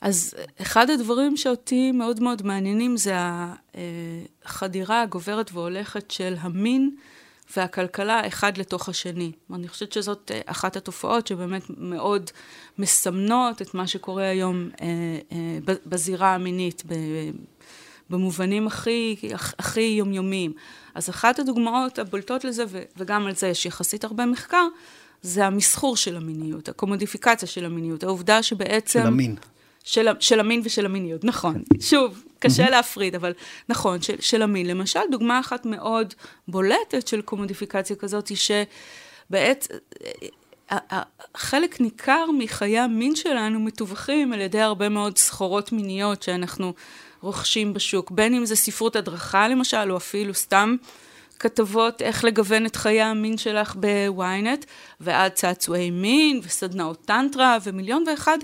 אז 0.00 0.34
אחד 0.62 0.90
הדברים 0.90 1.36
שאותי 1.36 1.92
מאוד 1.92 2.22
מאוד 2.22 2.42
מעניינים 2.42 2.96
זה 2.96 3.14
החדירה 4.44 5.02
הגוברת 5.02 5.50
והולכת 5.52 6.10
של 6.10 6.34
המין 6.40 6.96
והכלכלה 7.56 8.26
אחד 8.26 8.58
לתוך 8.58 8.88
השני. 8.88 9.32
אני 9.54 9.68
חושבת 9.68 9.92
שזאת 9.92 10.30
אחת 10.46 10.76
התופעות 10.76 11.26
שבאמת 11.26 11.62
מאוד 11.68 12.30
מסמנות 12.78 13.62
את 13.62 13.74
מה 13.74 13.86
שקורה 13.86 14.28
היום 14.28 14.70
אה, 14.80 14.86
אה, 15.32 15.74
בזירה 15.86 16.34
המינית, 16.34 16.82
במובנים 18.10 18.66
הכי, 18.66 19.16
הכי 19.58 19.80
יומיומיים. 19.80 20.52
אז 20.94 21.10
אחת 21.10 21.38
הדוגמאות 21.38 21.98
הבולטות 21.98 22.44
לזה, 22.44 22.64
וגם 22.96 23.26
על 23.26 23.34
זה 23.34 23.48
יש 23.48 23.66
יחסית 23.66 24.04
הרבה 24.04 24.26
מחקר, 24.26 24.66
זה 25.22 25.46
המסחור 25.46 25.96
של 25.96 26.16
המיניות, 26.16 26.68
הקומודיפיקציה 26.68 27.48
של 27.48 27.64
המיניות, 27.64 28.02
העובדה 28.02 28.42
שבעצם... 28.42 29.00
של 29.00 29.06
המין. 29.06 29.36
של, 29.84 30.08
של 30.20 30.40
המין 30.40 30.60
ושל 30.64 30.86
המיניות, 30.86 31.24
נכון. 31.24 31.62
שוב, 31.80 32.24
קשה 32.38 32.70
להפריד, 32.70 33.14
אבל 33.14 33.32
נכון, 33.68 34.02
של, 34.02 34.14
של 34.20 34.42
המין. 34.42 34.66
למשל, 34.66 35.00
דוגמה 35.10 35.40
אחת 35.40 35.66
מאוד 35.66 36.14
בולטת 36.48 37.08
של 37.08 37.22
קומודיפיקציה 37.22 37.96
כזאת, 37.96 38.28
היא 38.28 38.36
שבעצם 38.36 39.74
חלק 41.36 41.80
ניכר 41.80 42.24
מחיי 42.38 42.78
המין 42.78 43.16
שלנו 43.16 43.60
מתווכים 43.60 44.32
על 44.32 44.40
ידי 44.40 44.60
הרבה 44.60 44.88
מאוד 44.88 45.18
סחורות 45.18 45.72
מיניות 45.72 46.22
שאנחנו 46.22 46.72
רוכשים 47.20 47.74
בשוק, 47.74 48.10
בין 48.10 48.34
אם 48.34 48.46
זה 48.46 48.56
ספרות 48.56 48.96
הדרכה 48.96 49.48
למשל, 49.48 49.90
או 49.92 49.96
אפילו 49.96 50.34
סתם 50.34 50.76
כתבות 51.38 52.02
איך 52.02 52.24
לגוון 52.24 52.66
את 52.66 52.76
חיי 52.76 53.02
המין 53.02 53.38
שלך 53.38 53.74
בוויינט, 53.76 54.64
ועד 55.00 55.32
צעצועי 55.32 55.90
מין 55.90 56.40
וסדנאות 56.44 57.04
טנטרה 57.04 57.58
ומיליון 57.64 58.04
ואחד 58.06 58.38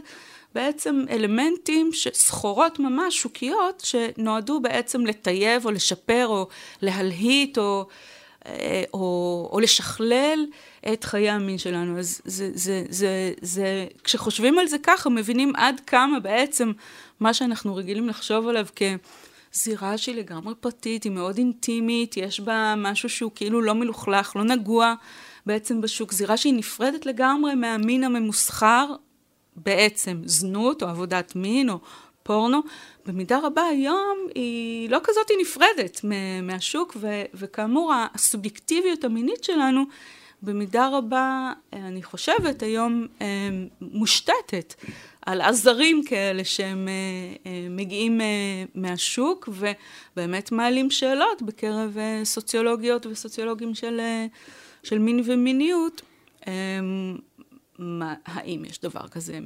בעצם 0.55 1.05
אלמנטים, 1.11 1.91
סחורות 2.13 2.79
ממש 2.79 3.17
שוקיות, 3.17 3.83
שנועדו 3.85 4.61
בעצם 4.61 5.07
לטייב 5.07 5.67
או 5.67 5.71
לשפר 5.71 6.27
או 6.27 6.49
להלהיט 6.83 7.59
או, 7.59 7.87
אה, 8.47 8.85
או, 8.95 9.49
או 9.53 9.61
לשכלל 9.61 10.47
את 10.93 11.05
חיי 11.05 11.31
המין 11.31 11.59
שלנו. 11.59 11.99
אז 11.99 12.21
זה, 12.25 12.51
זה, 12.55 12.85
זה, 12.89 13.33
זה, 13.41 13.87
כשחושבים 14.05 14.59
על 14.59 14.67
זה 14.67 14.77
ככה, 14.83 15.11
מבינים 15.11 15.53
עד 15.57 15.81
כמה 15.87 16.21
בעצם 16.21 16.73
מה 17.21 17.35
שאנחנו 17.35 17.75
רגילים 17.75 18.09
לחשוב 18.09 18.49
עליו 18.49 18.67
כזירה 18.77 19.99
שהיא 19.99 20.15
לגמרי 20.15 20.55
פרטית, 20.55 21.05
היא 21.05 21.13
מאוד 21.13 21.39
אינטימית, 21.39 22.17
יש 22.17 22.41
בה 22.41 22.75
משהו 22.77 23.09
שהוא 23.09 23.31
כאילו 23.35 23.63
לא 23.63 23.75
מלוכלך, 23.75 24.37
לא 24.37 24.45
נגוע 24.45 24.95
בעצם 25.47 25.81
בשוק, 25.81 26.13
זירה 26.13 26.37
שהיא 26.37 26.55
נפרדת 26.55 27.07
לגמרי 27.07 27.55
מהמין 27.55 28.05
הממוסחר, 28.05 28.87
בעצם 29.57 30.23
זנות 30.25 30.83
או 30.83 30.89
עבודת 30.89 31.37
מין 31.37 31.71
או 31.71 31.79
פורנו, 32.23 32.61
במידה 33.07 33.39
רבה 33.43 33.63
היום 33.63 34.19
היא 34.35 34.91
לא 34.91 34.99
כזאת 35.05 35.29
היא 35.29 35.39
נפרדת 35.41 36.01
מהשוק, 36.43 36.97
ו- 37.01 37.25
וכאמור 37.35 37.93
הסובייקטיביות 38.15 39.05
המינית 39.05 39.45
שלנו 39.45 39.85
במידה 40.43 40.89
רבה, 40.93 41.53
אני 41.73 42.03
חושבת, 42.03 42.63
היום 42.63 43.07
אה, 43.21 43.27
מושתתת 43.81 44.75
על 45.27 45.41
עזרים 45.41 46.03
כאלה 46.07 46.45
שהם 46.45 46.89
אה, 46.89 46.93
אה, 47.47 47.67
מגיעים 47.71 48.21
מהשוק 48.75 49.49
ובאמת 49.53 50.53
מעלים 50.53 50.91
שאלות 50.91 51.43
בקרב 51.43 51.97
סוציולוגיות 52.25 53.07
וסוציולוגים 53.07 53.75
של, 53.75 54.01
של 54.83 54.99
מין 54.99 55.23
ומיניות. 55.25 56.03
מה, 57.79 58.15
האם 58.27 58.65
יש 58.65 58.81
דבר 58.81 59.09
כזה 59.09 59.39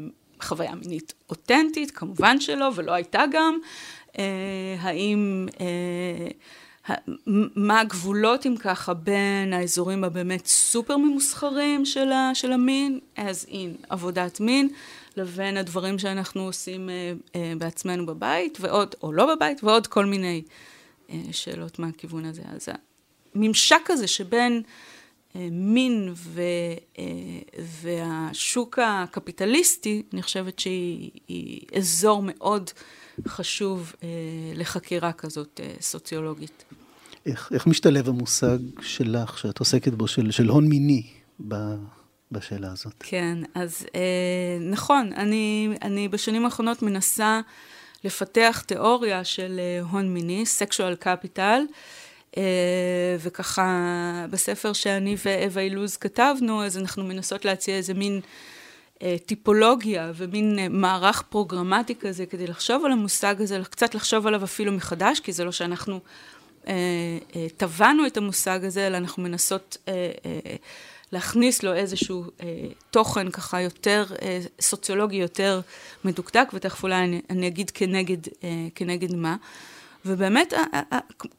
חוויה 0.42 0.74
מינית 0.74 1.14
אותנטית? 1.30 1.90
כמובן 1.90 2.40
שלא, 2.40 2.70
ולא 2.74 2.92
הייתה 2.92 3.22
גם. 3.32 3.58
האם... 4.78 5.46
מה 7.56 7.80
הגבולות, 7.80 8.46
אם 8.46 8.56
ככה, 8.56 8.94
בין 8.94 9.52
האזורים 9.52 10.04
הבאמת 10.04 10.46
סופר 10.46 10.96
ממוסחרים 10.96 11.84
של, 11.84 12.12
ה, 12.12 12.30
של 12.34 12.52
המין, 12.52 13.00
as 13.16 13.48
in 13.48 13.86
עבודת 13.88 14.40
מין, 14.40 14.68
לבין 15.16 15.56
הדברים 15.56 15.98
שאנחנו 15.98 16.42
עושים 16.42 16.90
אה, 16.90 17.12
אה, 17.34 17.52
בעצמנו 17.58 18.06
בבית, 18.06 18.58
ועוד, 18.60 18.94
או 19.02 19.12
לא 19.12 19.34
בבית, 19.34 19.64
ועוד 19.64 19.86
כל 19.86 20.06
מיני 20.06 20.42
אה, 21.10 21.16
שאלות 21.32 21.78
מהכיוון 21.78 22.24
הזה. 22.24 22.42
אז 22.54 22.68
הממשק 23.34 23.90
הזה 23.90 24.06
שבין 24.06 24.62
אה, 25.36 25.48
מין 25.50 26.12
ו, 26.16 26.42
אה, 26.98 27.04
והשוק 27.82 28.78
הקפיטליסטי, 28.82 30.02
אני 30.12 30.22
חושבת 30.22 30.58
שהיא 30.58 31.60
אזור 31.76 32.22
מאוד 32.24 32.70
חשוב 33.28 33.92
אה, 34.02 34.08
לחקירה 34.54 35.12
כזאת 35.12 35.60
אה, 35.62 35.74
סוציולוגית. 35.80 36.64
איך, 37.26 37.50
איך 37.54 37.66
משתלב 37.66 38.08
המושג 38.08 38.58
שלך, 38.80 39.38
שאת 39.38 39.58
עוסקת 39.58 39.92
בו, 39.92 40.08
של, 40.08 40.30
של 40.30 40.48
הון 40.48 40.68
מיני, 40.68 41.02
ב, 41.48 41.54
בשאלה 42.32 42.72
הזאת? 42.72 42.94
כן, 42.98 43.38
אז 43.54 43.86
אה, 43.94 44.58
נכון, 44.60 45.12
אני, 45.16 45.68
אני 45.82 46.08
בשנים 46.08 46.44
האחרונות 46.44 46.82
מנסה 46.82 47.40
לפתח 48.04 48.62
תיאוריה 48.66 49.24
של 49.24 49.60
אה, 49.60 49.80
הון 49.90 50.14
מיני, 50.14 50.44
sexual 50.58 51.04
capital, 51.04 51.60
אה, 52.36 53.16
וככה 53.20 54.26
בספר 54.30 54.72
שאני 54.72 55.16
ואווה 55.24 55.62
אילוז 55.62 55.96
כתבנו, 55.96 56.64
אז 56.64 56.78
אנחנו 56.78 57.04
מנסות 57.04 57.44
להציע 57.44 57.76
איזה 57.76 57.94
מין... 57.94 58.14
אה, 58.14 58.59
טיפולוגיה 59.26 60.12
ומין 60.14 60.58
אה, 60.58 60.68
מערך 60.68 61.22
פרוגרמטי 61.22 61.94
כזה 61.94 62.26
כדי 62.26 62.46
לחשוב 62.46 62.84
על 62.84 62.92
המושג 62.92 63.42
הזה, 63.42 63.60
קצת 63.70 63.94
לחשוב 63.94 64.26
עליו 64.26 64.44
אפילו 64.44 64.72
מחדש, 64.72 65.20
כי 65.20 65.32
זה 65.32 65.44
לא 65.44 65.52
שאנחנו 65.52 66.00
אה, 66.68 66.74
אה, 67.36 67.46
טבענו 67.56 68.06
את 68.06 68.16
המושג 68.16 68.64
הזה, 68.64 68.86
אלא 68.86 68.96
אנחנו 68.96 69.22
מנסות 69.22 69.76
אה, 69.88 70.10
אה, 70.24 70.56
להכניס 71.12 71.62
לו 71.62 71.74
איזשהו 71.74 72.24
אה, 72.42 72.46
תוכן 72.90 73.30
ככה 73.30 73.60
יותר 73.60 74.04
אה, 74.22 74.40
סוציולוגי, 74.60 75.16
יותר 75.16 75.60
מדוקדק, 76.04 76.48
ותכף 76.54 76.82
אולי 76.82 77.04
אני, 77.04 77.20
אני 77.30 77.46
אגיד 77.46 77.70
כנגד, 77.70 78.28
אה, 78.44 78.66
כנגד 78.74 79.14
מה. 79.14 79.36
ובאמת, 80.04 80.52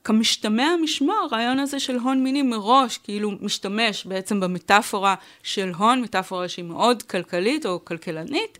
כמשתמע 0.03 0.75
משמו, 0.83 1.13
הרעיון 1.13 1.59
הזה 1.59 1.79
של 1.79 1.97
הון 1.97 2.23
מיני 2.23 2.41
מראש, 2.41 2.97
כאילו 2.97 3.31
משתמש 3.41 4.05
בעצם 4.05 4.39
במטאפורה 4.39 5.15
של 5.43 5.71
הון, 5.77 6.01
מטאפורה 6.01 6.49
שהיא 6.49 6.65
מאוד 6.65 7.03
כלכלית 7.03 7.65
או 7.65 7.85
כלכלנית, 7.85 8.57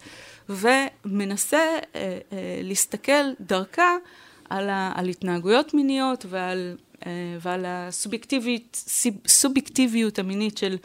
ומנסה 0.50 1.58
אה, 1.58 1.80
אה, 1.96 2.20
להסתכל 2.64 3.24
דרכה 3.40 3.96
על, 4.50 4.70
ה, 4.70 4.92
על 4.96 5.08
התנהגויות 5.08 5.74
מיניות 5.74 6.26
ועל, 6.30 6.78
אה, 7.06 7.12
ועל 7.42 7.66
הסובייקטיביות 7.68 10.20
המינית 10.20 10.58
של, 10.58 10.78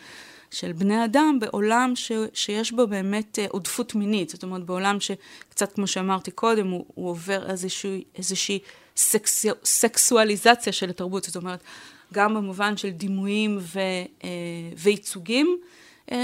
של 0.50 0.72
בני 0.72 1.04
אדם 1.04 1.38
בעולם 1.40 1.92
ש, 1.94 2.12
שיש 2.34 2.72
בו 2.72 2.86
באמת 2.86 3.38
אה, 3.38 3.46
עודפות 3.48 3.94
מינית. 3.94 4.28
זאת 4.28 4.42
אומרת, 4.42 4.64
בעולם 4.64 4.96
שקצת 5.00 5.72
כמו 5.72 5.86
שאמרתי 5.86 6.30
קודם, 6.30 6.70
הוא, 6.70 6.84
הוא 6.94 7.10
עובר 7.10 7.50
איזושהי, 7.50 8.04
איזושהי 8.16 8.58
סקסו, 8.96 9.48
סקסואליזציה 9.64 10.72
של 10.72 10.90
התרבות. 10.90 11.24
זאת 11.24 11.36
אומרת, 11.36 11.60
גם 12.14 12.34
במובן 12.34 12.76
של 12.76 12.90
דימויים 12.90 13.58
ו, 13.60 13.78
אה, 14.24 14.28
וייצוגים 14.76 15.56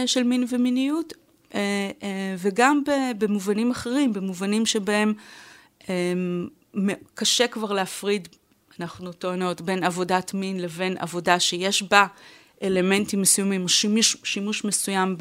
של 0.06 0.22
מין 0.22 0.44
ומיניות, 0.50 1.12
וגם 2.38 2.82
במובנים 3.18 3.70
אחרים, 3.70 4.12
במובנים 4.12 4.66
שבהם 4.66 5.14
קשה 7.14 7.46
כבר 7.46 7.72
להפריד, 7.72 8.28
אנחנו 8.80 9.12
טוענות, 9.12 9.60
בין 9.60 9.84
עבודת 9.84 10.34
מין 10.34 10.60
לבין 10.60 10.96
עבודה 10.98 11.40
שיש 11.40 11.82
בה 11.82 12.06
אלמנטים 12.62 13.22
מסוימים, 13.22 13.68
שימוש, 13.68 14.16
שימוש 14.24 14.64
מסוים 14.64 15.18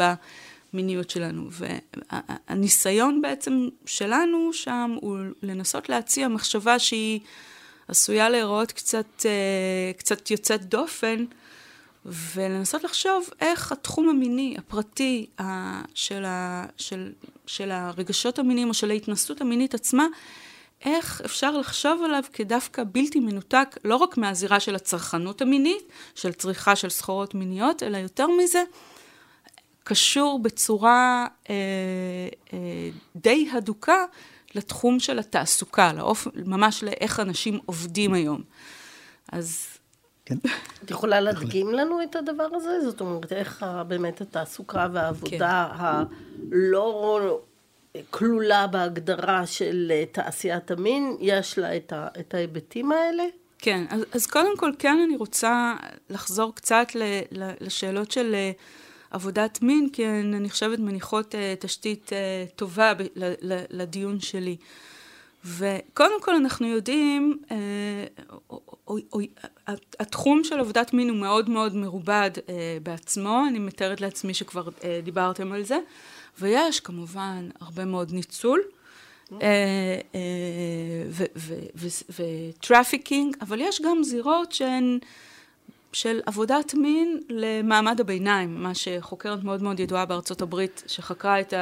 במיניות 0.73 1.09
שלנו. 1.09 1.49
והניסיון 1.51 3.21
בעצם 3.21 3.69
שלנו 3.85 4.53
שם 4.53 4.95
הוא 5.01 5.17
לנסות 5.43 5.89
להציע 5.89 6.27
מחשבה 6.27 6.79
שהיא 6.79 7.19
עשויה 7.87 8.29
להיראות 8.29 8.71
קצת, 8.71 9.25
אה, 9.25 9.91
קצת 9.97 10.31
יוצאת 10.31 10.65
דופן, 10.65 11.25
ולנסות 12.05 12.83
לחשוב 12.83 13.29
איך 13.41 13.71
התחום 13.71 14.09
המיני, 14.09 14.55
הפרטי, 14.57 15.25
של, 15.93 16.25
ה, 16.25 16.65
של, 16.77 17.11
של 17.45 17.71
הרגשות 17.71 18.39
המיניים 18.39 18.69
או 18.69 18.73
של 18.73 18.91
ההתנסות 18.91 19.41
המינית 19.41 19.73
עצמה, 19.73 20.07
איך 20.85 21.21
אפשר 21.25 21.57
לחשוב 21.57 22.03
עליו 22.03 22.23
כדווקא 22.33 22.83
בלתי 22.91 23.19
מנותק, 23.19 23.77
לא 23.83 23.95
רק 23.95 24.17
מהזירה 24.17 24.59
של 24.59 24.75
הצרכנות 24.75 25.41
המינית, 25.41 25.83
של 26.15 26.33
צריכה 26.33 26.75
של 26.75 26.89
סחורות 26.89 27.35
מיניות, 27.35 27.83
אלא 27.83 27.97
יותר 27.97 28.27
מזה, 28.27 28.63
קשור 29.83 30.39
בצורה 30.39 31.27
אה, 31.49 31.55
אה, 32.53 32.89
די 33.15 33.49
הדוקה 33.53 34.05
לתחום 34.55 34.99
של 34.99 35.19
התעסוקה, 35.19 35.93
לאופ... 35.93 36.27
ממש 36.45 36.83
לאיך 36.83 37.19
אנשים 37.19 37.59
עובדים 37.65 38.13
היום. 38.13 38.41
אז... 39.31 39.67
כן. 40.25 40.35
את 40.85 40.91
יכולה 40.91 41.19
להדגים 41.19 41.73
לנו 41.73 42.03
את 42.03 42.15
הדבר 42.15 42.47
הזה? 42.53 42.81
זאת 42.81 43.01
אומרת, 43.01 43.33
איך 43.33 43.65
באמת 43.87 44.21
התעסוקה 44.21 44.87
והעבודה 44.93 45.69
כן. 45.77 45.83
הלא 46.51 47.39
כלולה 48.09 48.67
בהגדרה 48.67 49.47
של 49.47 49.91
תעשיית 50.11 50.71
המין, 50.71 51.17
יש 51.19 51.57
לה 51.57 51.75
את, 51.75 51.93
ה... 51.93 52.07
את 52.19 52.33
ההיבטים 52.33 52.91
האלה? 52.91 53.23
כן, 53.59 53.85
אז, 53.89 54.05
אז 54.11 54.27
קודם 54.27 54.57
כל 54.57 54.71
כן 54.79 54.97
אני 55.05 55.17
רוצה 55.17 55.75
לחזור 56.09 56.55
קצת 56.55 56.87
ל, 56.95 57.03
ל, 57.31 57.51
לשאלות 57.59 58.11
של 58.11 58.35
עבודת 59.11 59.61
מין, 59.61 59.89
כי 59.93 60.05
הן, 60.05 60.33
אני 60.33 60.49
חושבת, 60.49 60.79
מניחות 60.79 61.35
uh, 61.35 61.37
תשתית 61.59 62.09
uh, 62.09 62.51
טובה 62.55 62.93
ב- 62.93 63.01
ל- 63.01 63.33
ל- 63.41 63.63
לדיון 63.69 64.19
שלי. 64.19 64.57
וקודם 65.45 66.21
כל 66.21 66.35
אנחנו 66.35 66.67
יודעים, 66.67 67.37
uh, 67.43 67.51
או, 68.49 68.61
או, 68.87 68.97
או, 69.13 69.19
התחום 69.99 70.43
של 70.43 70.59
עבודת 70.59 70.93
מין 70.93 71.09
הוא 71.09 71.17
מאוד 71.17 71.49
מאוד 71.49 71.75
מרובד 71.75 72.31
uh, 72.35 72.41
בעצמו, 72.83 73.43
אני 73.47 73.59
מתארת 73.59 74.01
לעצמי 74.01 74.33
שכבר 74.33 74.67
uh, 74.67 74.83
דיברתם 75.03 75.51
על 75.51 75.63
זה, 75.63 75.79
ויש 76.39 76.79
כמובן 76.79 77.49
הרבה 77.61 77.85
מאוד 77.85 78.11
ניצול. 78.11 78.61
ו 82.09 82.19
trafficking, 82.19 83.35
אבל 83.41 83.61
יש 83.61 83.81
גם 83.81 84.03
זירות 84.03 84.51
שהן 84.51 84.99
של 85.93 86.21
עבודת 86.25 86.73
מין 86.73 87.19
למעמד 87.29 87.99
הביניים, 87.99 88.63
מה 88.63 88.75
שחוקרת 88.75 89.43
מאוד 89.43 89.63
מאוד 89.63 89.79
ידועה 89.79 90.05
בארצות 90.05 90.41
הברית, 90.41 90.83
שחקרה 90.87 91.39
את 91.39 91.53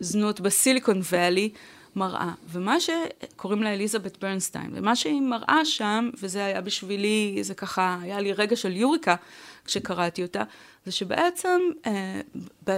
הזנות 0.00 0.40
בסיליקון 0.40 1.00
ואלי, 1.12 1.50
מראה. 1.96 2.32
ומה 2.48 2.76
שקוראים 2.80 3.62
לה 3.62 3.74
אליזבת 3.74 4.16
ברנסטיין, 4.16 4.70
ומה 4.74 4.96
שהיא 4.96 5.20
מראה 5.20 5.64
שם, 5.64 6.10
וזה 6.20 6.44
היה 6.44 6.60
בשבילי, 6.60 7.38
זה 7.42 7.54
ככה, 7.54 7.98
היה 8.02 8.20
לי 8.20 8.32
רגע 8.32 8.56
של 8.56 8.76
יוריקה 8.76 9.14
כשקראתי 9.64 10.22
אותה, 10.22 10.42
זה 10.86 10.92
שבעצם 10.92 11.60
אה, 11.86 12.20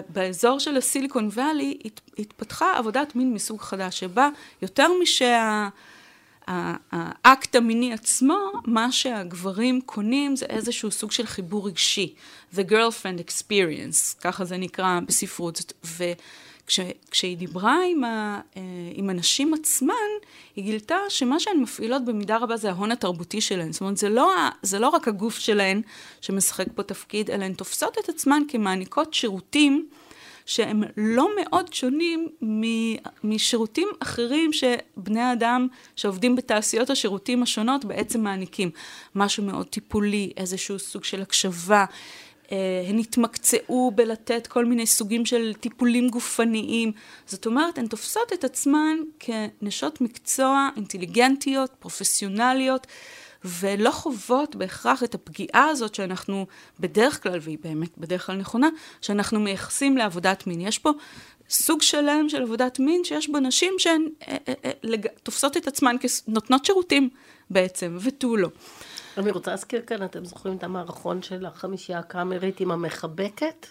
באזור 0.08 0.58
של 0.58 0.76
הסיליקון 0.76 1.28
ואלי 1.32 1.78
הת, 1.84 2.00
התפתחה 2.18 2.78
עבודת 2.78 3.16
מין 3.16 3.34
מסוג 3.34 3.60
חדש, 3.60 4.00
שבה 4.00 4.28
יותר 4.62 4.88
משה... 5.02 5.68
האקט 6.46 7.56
המיני 7.56 7.92
עצמו, 7.92 8.38
מה 8.64 8.92
שהגברים 8.92 9.80
קונים 9.80 10.36
זה 10.36 10.46
איזשהו 10.46 10.90
סוג 10.90 11.12
של 11.12 11.26
חיבור 11.26 11.68
רגשי. 11.68 12.14
The 12.54 12.70
girlfriend 12.70 13.20
experience, 13.28 14.20
ככה 14.20 14.44
זה 14.44 14.56
נקרא 14.56 15.00
בספרות. 15.06 15.72
וכשהיא 15.84 17.36
דיברה 17.36 17.76
עם, 17.90 18.04
ה, 18.04 18.40
אה, 18.56 18.62
עם 18.94 19.10
הנשים 19.10 19.54
עצמן, 19.54 19.94
היא 20.56 20.64
גילתה 20.64 20.96
שמה 21.08 21.40
שהן 21.40 21.60
מפעילות 21.60 22.04
במידה 22.04 22.36
רבה 22.36 22.56
זה 22.56 22.70
ההון 22.70 22.92
התרבותי 22.92 23.40
שלהן. 23.40 23.72
זאת 23.72 23.80
אומרת, 23.80 23.96
זה 23.96 24.08
לא, 24.08 24.34
זה 24.62 24.78
לא 24.78 24.88
רק 24.88 25.08
הגוף 25.08 25.38
שלהן 25.38 25.82
שמשחק 26.20 26.66
פה 26.74 26.82
תפקיד, 26.82 27.30
אלא 27.30 27.44
הן 27.44 27.54
תופסות 27.54 27.98
את 27.98 28.08
עצמן 28.08 28.42
כמעניקות 28.48 29.14
שירותים. 29.14 29.88
שהם 30.46 30.82
לא 30.96 31.28
מאוד 31.40 31.72
שונים 31.72 32.28
משירותים 33.24 33.88
אחרים 34.00 34.50
שבני 34.52 35.32
אדם 35.32 35.68
שעובדים 35.96 36.36
בתעשיות 36.36 36.90
השירותים 36.90 37.42
השונות 37.42 37.84
בעצם 37.84 38.20
מעניקים. 38.20 38.70
משהו 39.14 39.44
מאוד 39.44 39.66
טיפולי, 39.66 40.32
איזשהו 40.36 40.78
סוג 40.78 41.04
של 41.04 41.22
הקשבה. 41.22 41.84
אה, 42.52 42.84
הן 42.88 42.98
התמקצעו 42.98 43.92
בלתת 43.94 44.46
כל 44.46 44.64
מיני 44.64 44.86
סוגים 44.86 45.26
של 45.26 45.52
טיפולים 45.60 46.08
גופניים. 46.08 46.92
זאת 47.26 47.46
אומרת, 47.46 47.78
הן 47.78 47.86
תופסות 47.86 48.32
את 48.32 48.44
עצמן 48.44 48.96
כנשות 49.18 50.00
מקצוע 50.00 50.68
אינטליגנטיות, 50.76 51.70
פרופסיונליות, 51.78 52.86
ולא 53.44 53.90
חוות 53.90 54.56
בהכרח 54.56 55.04
את 55.04 55.14
הפגיעה 55.14 55.64
הזאת 55.68 55.94
שאנחנו 55.94 56.46
בדרך 56.80 57.22
כלל, 57.22 57.38
והיא 57.42 57.58
באמת 57.62 57.98
בדרך 57.98 58.26
כלל 58.26 58.36
נכונה, 58.36 58.68
שאנחנו 59.00 59.40
מייחסים 59.40 59.96
לעבודת 59.96 60.46
מין. 60.46 60.60
יש 60.60 60.78
פה 60.78 60.90
סוג 61.50 61.82
שלם 61.82 62.28
של 62.28 62.42
עבודת 62.42 62.78
מין 62.78 63.04
שיש 63.04 63.28
בו 63.28 63.38
נשים 63.38 63.74
שהן 63.78 64.08
אה, 64.28 64.36
אה, 64.48 64.54
אה. 64.64 64.98
תופסות 65.22 65.56
את 65.56 65.68
עצמן 65.68 65.96
כנותנות 66.00 66.64
שירותים 66.64 67.08
בעצם, 67.50 67.98
ותו 68.00 68.36
לא. 68.36 68.48
אני 69.16 69.30
רוצה 69.30 69.50
להזכיר 69.50 69.82
כאן, 69.86 70.04
אתם 70.04 70.24
זוכרים 70.24 70.56
את 70.56 70.64
המערכון 70.64 71.22
של 71.22 71.46
החמישייה 71.46 71.98
הקאמרית 71.98 72.60
עם 72.60 72.70
המחבקת? 72.70 73.66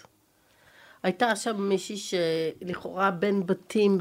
הייתה 1.02 1.36
שם 1.36 1.68
מישהי 1.68 1.96
שלכאורה 1.96 3.10
בין 3.10 3.46
בתים 3.46 3.98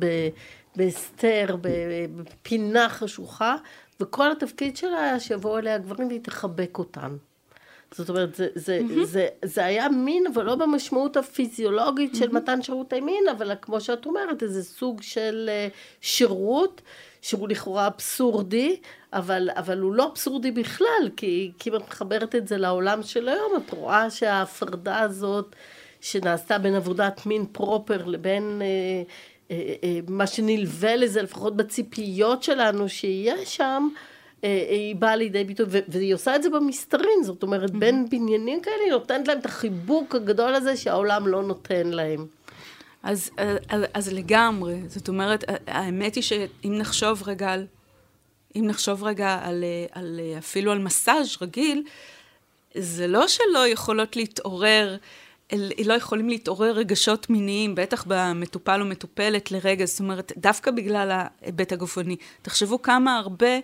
בהסתר, 0.75 1.57
בפינה 1.61 2.89
חשוכה, 2.89 3.55
וכל 4.01 4.31
התפקיד 4.31 4.77
שלה 4.77 5.03
היה 5.03 5.19
שיבואו 5.19 5.57
אליה 5.57 5.77
גברים 5.77 6.07
והיא 6.07 6.23
תחבק 6.23 6.77
אותן. 6.77 7.17
זאת 7.91 8.09
אומרת, 8.09 8.35
זה, 8.35 8.47
זה, 8.55 8.79
mm-hmm. 8.81 9.05
זה, 9.05 9.27
זה 9.45 9.65
היה 9.65 9.89
מין, 9.89 10.23
אבל 10.33 10.45
לא 10.45 10.55
במשמעות 10.55 11.17
הפיזיולוגית 11.17 12.15
של 12.15 12.29
mm-hmm. 12.29 12.33
מתן 12.33 12.61
שירותי 12.61 12.99
מין, 12.99 13.27
אבל 13.31 13.51
כמו 13.61 13.81
שאת 13.81 14.05
אומרת, 14.05 14.43
איזה 14.43 14.63
סוג 14.63 15.01
של 15.01 15.49
uh, 15.49 15.73
שירות, 16.01 16.81
שהוא 17.21 17.49
לכאורה 17.49 17.87
אבסורדי, 17.87 18.77
אבל, 19.13 19.49
אבל 19.55 19.79
הוא 19.79 19.93
לא 19.93 20.07
אבסורדי 20.11 20.51
בכלל, 20.51 21.09
כי, 21.17 21.51
כי 21.59 21.69
אם 21.69 21.75
את 21.75 21.81
מחברת 21.87 22.35
את 22.35 22.47
זה 22.47 22.57
לעולם 22.57 23.03
של 23.03 23.29
היום, 23.29 23.51
את 23.57 23.71
רואה 23.71 24.09
שההפרדה 24.09 24.99
הזאת 24.99 25.55
שנעשתה 26.01 26.57
בין 26.57 26.75
עבודת 26.75 27.25
מין 27.25 27.45
פרופר 27.51 28.05
לבין... 28.05 28.61
אה, 28.61 28.67
אה, 28.67 29.03
מה 30.07 30.27
שנלווה 30.27 30.95
לזה, 30.95 31.21
לפחות 31.21 31.57
בציפיות 31.57 32.43
שלנו 32.43 32.89
שיהיה 32.89 33.45
שם, 33.45 33.89
אה, 34.43 34.65
היא 34.69 34.95
באה 34.95 35.15
לידי 35.15 35.43
ביטוי, 35.43 35.65
והיא 35.87 36.13
עושה 36.13 36.35
את 36.35 36.43
זה 36.43 36.49
במסתרין, 36.49 37.23
זאת 37.23 37.43
אומרת, 37.43 37.71
בין 37.71 38.09
בניינים 38.09 38.61
כאלה, 38.61 38.75
היא 38.83 38.91
נותנת 38.91 39.27
להם 39.27 39.39
את 39.39 39.45
החיבוק 39.45 40.15
הגדול 40.15 40.55
הזה 40.55 40.77
שהעולם 40.77 41.27
לא 41.27 41.43
נותן 41.43 41.87
להם. 41.87 42.25
אז, 43.03 43.31
אז, 43.69 43.81
אז 43.93 44.13
לגמרי, 44.13 44.75
זאת 44.87 45.07
אומרת, 45.07 45.43
האמת 45.67 46.15
היא 46.15 46.23
שאם 46.23 46.73
נחשוב 46.77 47.23
רגע 47.25 47.49
על, 47.49 47.65
אם 48.55 48.63
נחשוב 48.67 49.03
רגע 49.03 49.39
על, 49.43 49.63
על 49.91 50.19
אפילו 50.37 50.71
על 50.71 50.79
מסאז' 50.79 51.37
רגיל, 51.41 51.83
זה 52.77 53.07
לא 53.07 53.27
שלא 53.27 53.67
יכולות 53.67 54.15
להתעורר 54.15 54.97
לא 55.85 55.93
יכולים 55.93 56.29
להתעורר 56.29 56.71
רגשות 56.71 57.29
מיניים, 57.29 57.75
בטח 57.75 58.05
במטופל 58.07 58.81
או 58.81 58.85
מטופלת 58.85 59.51
לרגע, 59.51 59.85
זאת 59.85 59.99
אומרת, 59.99 60.31
דווקא 60.37 60.71
בגלל 60.71 61.11
ההיבט 61.11 61.71
הגופני. 61.71 62.15
תחשבו 62.41 62.81
כמה 62.81 63.17
הרבה 63.17 63.59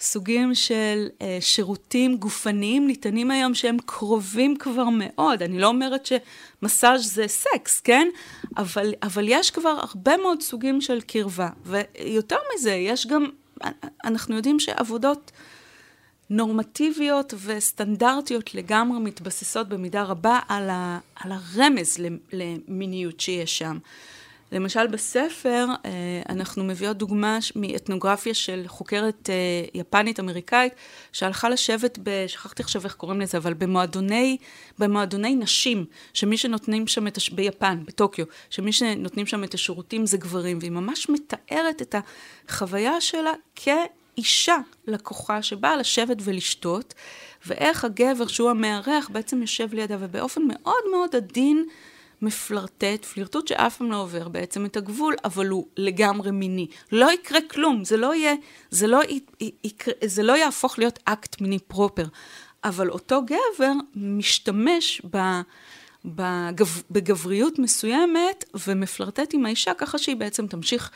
סוגים 0.00 0.54
של 0.54 1.08
אה, 1.22 1.38
שירותים 1.40 2.16
גופניים 2.16 2.86
ניתנים 2.86 3.30
היום 3.30 3.54
שהם 3.54 3.76
קרובים 3.86 4.56
כבר 4.56 4.86
מאוד. 4.92 5.42
אני 5.42 5.58
לא 5.58 5.66
אומרת 5.66 6.06
שמסאז' 6.06 7.14
זה 7.14 7.28
סקס, 7.28 7.80
כן? 7.80 8.08
אבל, 8.56 8.94
אבל 9.02 9.24
יש 9.28 9.50
כבר 9.50 9.78
הרבה 9.80 10.16
מאוד 10.16 10.42
סוגים 10.42 10.80
של 10.80 11.00
קרבה. 11.00 11.48
ויותר 11.66 12.36
מזה, 12.54 12.72
יש 12.72 13.06
גם, 13.06 13.26
אנחנו 14.04 14.36
יודעים 14.36 14.60
שעבודות... 14.60 15.32
נורמטיביות 16.34 17.34
וסטנדרטיות 17.44 18.54
לגמרי 18.54 18.98
מתבססות 18.98 19.68
במידה 19.68 20.02
רבה 20.02 20.38
על, 20.48 20.70
ה, 20.70 20.98
על 21.16 21.32
הרמז 21.32 21.98
למיניות 22.32 23.20
שיש 23.20 23.58
שם. 23.58 23.78
למשל 24.52 24.86
בספר 24.86 25.66
אה, 25.84 25.90
אנחנו 26.28 26.64
מביאות 26.64 26.96
דוגמה 26.96 27.38
מאתנוגרפיה 27.56 28.34
של 28.34 28.64
חוקרת 28.66 29.30
אה, 29.30 29.34
יפנית 29.74 30.20
אמריקאית 30.20 30.72
שהלכה 31.12 31.48
לשבת, 31.48 31.98
ב, 32.02 32.24
שכחתי 32.26 32.62
עכשיו 32.62 32.84
איך 32.84 32.94
קוראים 32.94 33.20
לזה, 33.20 33.38
אבל 33.38 33.54
במועדוני, 33.54 34.36
במועדוני 34.78 35.34
נשים, 35.34 35.84
שמי 36.12 36.36
שנותנים 36.36 36.86
שם 36.86 37.06
את, 37.06 37.16
הש... 37.16 37.30
ביפן, 37.30 37.78
בטוקיו, 37.84 38.24
שמי 38.50 38.72
שנותנים 38.72 39.26
שם 39.26 39.44
את 39.44 39.54
השירותים 39.54 40.06
זה 40.06 40.16
גברים, 40.16 40.58
והיא 40.60 40.70
ממש 40.70 41.08
מתארת 41.08 41.82
את 41.82 41.94
החוויה 42.48 43.00
שלה 43.00 43.32
כ... 43.56 43.68
אישה 44.18 44.56
לקוחה 44.86 45.42
שבאה 45.42 45.76
לשבת 45.76 46.16
ולשתות, 46.20 46.94
ואיך 47.46 47.84
הגבר 47.84 48.26
שהוא 48.26 48.50
המארח 48.50 49.08
בעצם 49.12 49.40
יושב 49.40 49.74
לידה, 49.74 49.96
ובאופן 50.00 50.42
מאוד 50.48 50.82
מאוד 50.90 51.16
עדין 51.16 51.66
מפלרטט, 52.22 53.04
פלירטוט 53.04 53.48
שאף 53.48 53.76
פעם 53.76 53.90
לא 53.90 53.96
עובר 53.96 54.28
בעצם 54.28 54.64
את 54.64 54.76
הגבול, 54.76 55.14
אבל 55.24 55.48
הוא 55.48 55.66
לגמרי 55.76 56.30
מיני. 56.30 56.66
לא 56.92 57.12
יקרה 57.12 57.40
כלום, 57.50 57.84
זה 57.84 57.96
לא 57.96 58.14
יהיה, 58.14 58.34
זה 58.70 58.86
לא, 58.86 59.00
יקרה, 59.64 59.94
זה 60.04 60.22
לא 60.22 60.36
יהפוך 60.36 60.78
להיות 60.78 60.98
אקט 61.04 61.40
מיני 61.40 61.58
פרופר. 61.58 62.06
אבל 62.64 62.90
אותו 62.90 63.22
גבר 63.22 63.72
משתמש 63.96 65.02
ב... 65.10 65.18
בגב, 66.04 66.82
בגבריות 66.90 67.58
מסוימת 67.58 68.44
ומפלרטט 68.66 69.34
עם 69.34 69.46
האישה 69.46 69.74
ככה 69.74 69.98
שהיא 69.98 70.16
בעצם 70.16 70.46
תמשיך 70.46 70.90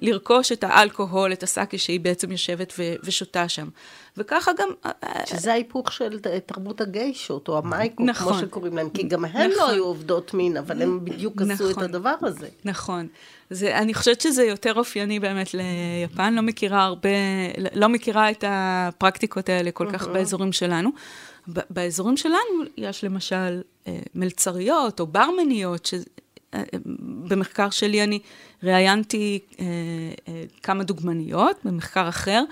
לרכוש 0.00 0.52
את 0.52 0.64
האלכוהול, 0.64 1.32
את 1.32 1.42
הסאקי 1.42 1.78
שהיא 1.78 2.00
בעצם 2.00 2.32
יושבת 2.32 2.72
ו, 2.78 2.94
ושותה 3.04 3.48
שם. 3.48 3.68
וככה 4.16 4.52
גם... 4.58 4.68
אה, 4.86 4.90
אה, 5.04 5.26
שזה 5.26 5.52
ההיפוך 5.52 5.92
של 5.92 6.18
תרבות 6.46 6.80
הגיישות, 6.80 7.48
או 7.48 7.58
המייקו, 7.58 8.04
נכון, 8.04 8.32
כמו 8.32 8.40
שקוראים 8.40 8.76
להם, 8.76 8.90
כי 8.90 9.02
גם 9.02 9.24
הן 9.24 9.50
לא 9.50 9.56
נכון, 9.56 9.68
לא 9.68 9.70
היו 9.70 9.84
עובדות 9.84 10.34
מין, 10.34 10.56
אבל 10.56 10.82
הן 10.82 11.04
בדיוק 11.04 11.34
נכון, 11.36 11.50
עשו 11.50 11.66
את 11.66 11.70
נכון. 11.70 11.84
הדבר 11.84 12.14
הזה. 12.22 12.48
נכון. 12.64 13.06
זה, 13.50 13.78
אני 13.78 13.94
חושבת 13.94 14.20
שזה 14.20 14.44
יותר 14.44 14.74
אופייני 14.74 15.20
באמת 15.20 15.54
ליפן, 15.54 16.34
לא 16.34 16.42
מכירה 16.42 16.84
הרבה, 16.84 17.08
לא 17.74 17.88
מכירה 17.88 18.30
את 18.30 18.44
הפרקטיקות 18.46 19.48
האלה 19.48 19.70
כל 19.70 19.90
כך 19.92 20.06
באזורים 20.06 20.52
שלנו. 20.52 20.90
באזורים 21.70 22.16
שלנו 22.16 22.62
יש 22.76 23.04
למשל 23.04 23.62
מלצריות 24.14 25.00
או 25.00 25.06
ברמניות, 25.06 25.84
במחקר 27.28 27.70
שלי 27.70 28.02
אני 28.02 28.18
ראיינתי 28.62 29.38
אה, 29.60 29.64
אה, 30.28 30.44
כמה 30.62 30.84
דוגמניות 30.84 31.56
במחקר 31.64 32.08
אחר, 32.08 32.44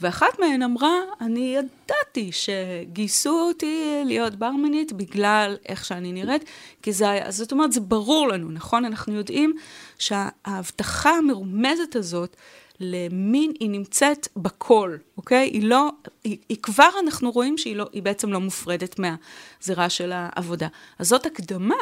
ואחת 0.00 0.38
מהן 0.38 0.62
אמרה, 0.62 1.00
אני 1.20 1.56
ידעתי 1.56 2.30
שגייסו 2.32 3.40
אותי 3.48 4.02
להיות 4.04 4.34
ברמנית 4.34 4.92
בגלל 4.92 5.56
איך 5.68 5.84
שאני 5.84 6.12
נראית, 6.12 6.44
כי 6.82 6.92
זה 6.92 7.10
היה, 7.10 7.30
זאת 7.30 7.52
אומרת, 7.52 7.72
זה 7.72 7.80
ברור 7.80 8.28
לנו, 8.28 8.50
נכון? 8.50 8.84
אנחנו 8.84 9.14
יודעים 9.14 9.54
שההבטחה 9.98 11.10
המרומזת 11.10 11.96
הזאת 11.96 12.36
למין 12.80 13.52
היא 13.60 13.70
נמצאת 13.70 14.28
בכל, 14.36 14.96
אוקיי? 15.16 15.48
היא 15.48 15.62
לא, 15.62 15.90
היא, 16.24 16.38
היא 16.48 16.56
כבר 16.62 16.88
אנחנו 17.04 17.30
רואים 17.30 17.58
שהיא 17.58 17.76
לא, 17.76 17.86
בעצם 18.02 18.32
לא 18.32 18.40
מופרדת 18.40 18.96
מהזירה 18.98 19.88
של 19.88 20.12
העבודה. 20.14 20.68
אז 20.98 21.08
זאת 21.08 21.26
הקדמה 21.26 21.74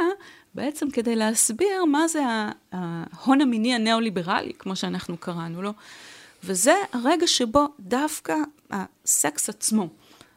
בעצם 0.54 0.90
כדי 0.90 1.16
להסביר 1.16 1.84
מה 1.84 2.08
זה 2.08 2.22
ההון 2.72 3.40
המיני 3.40 3.74
הניאו-ליברלי, 3.74 4.52
כמו 4.58 4.76
שאנחנו 4.76 5.16
קראנו 5.16 5.62
לו, 5.62 5.72
וזה 6.44 6.74
הרגע 6.92 7.26
שבו 7.26 7.68
דווקא 7.80 8.34
הסקס 8.70 9.48
עצמו, 9.48 9.88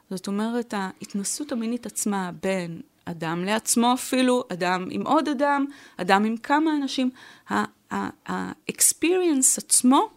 זאת 0.09 0.27
אומרת, 0.27 0.73
ההתנסות 0.77 1.51
המינית 1.51 1.85
עצמה 1.85 2.31
בין 2.41 2.81
אדם 3.05 3.45
לעצמו 3.45 3.93
אפילו, 3.93 4.43
אדם 4.53 4.87
עם 4.91 5.07
עוד 5.07 5.29
אדם, 5.29 5.65
אדם 5.97 6.25
עם 6.25 6.37
כמה 6.37 6.75
אנשים, 6.75 7.09
ה-experience 7.49 9.57
עצמו 9.57 10.09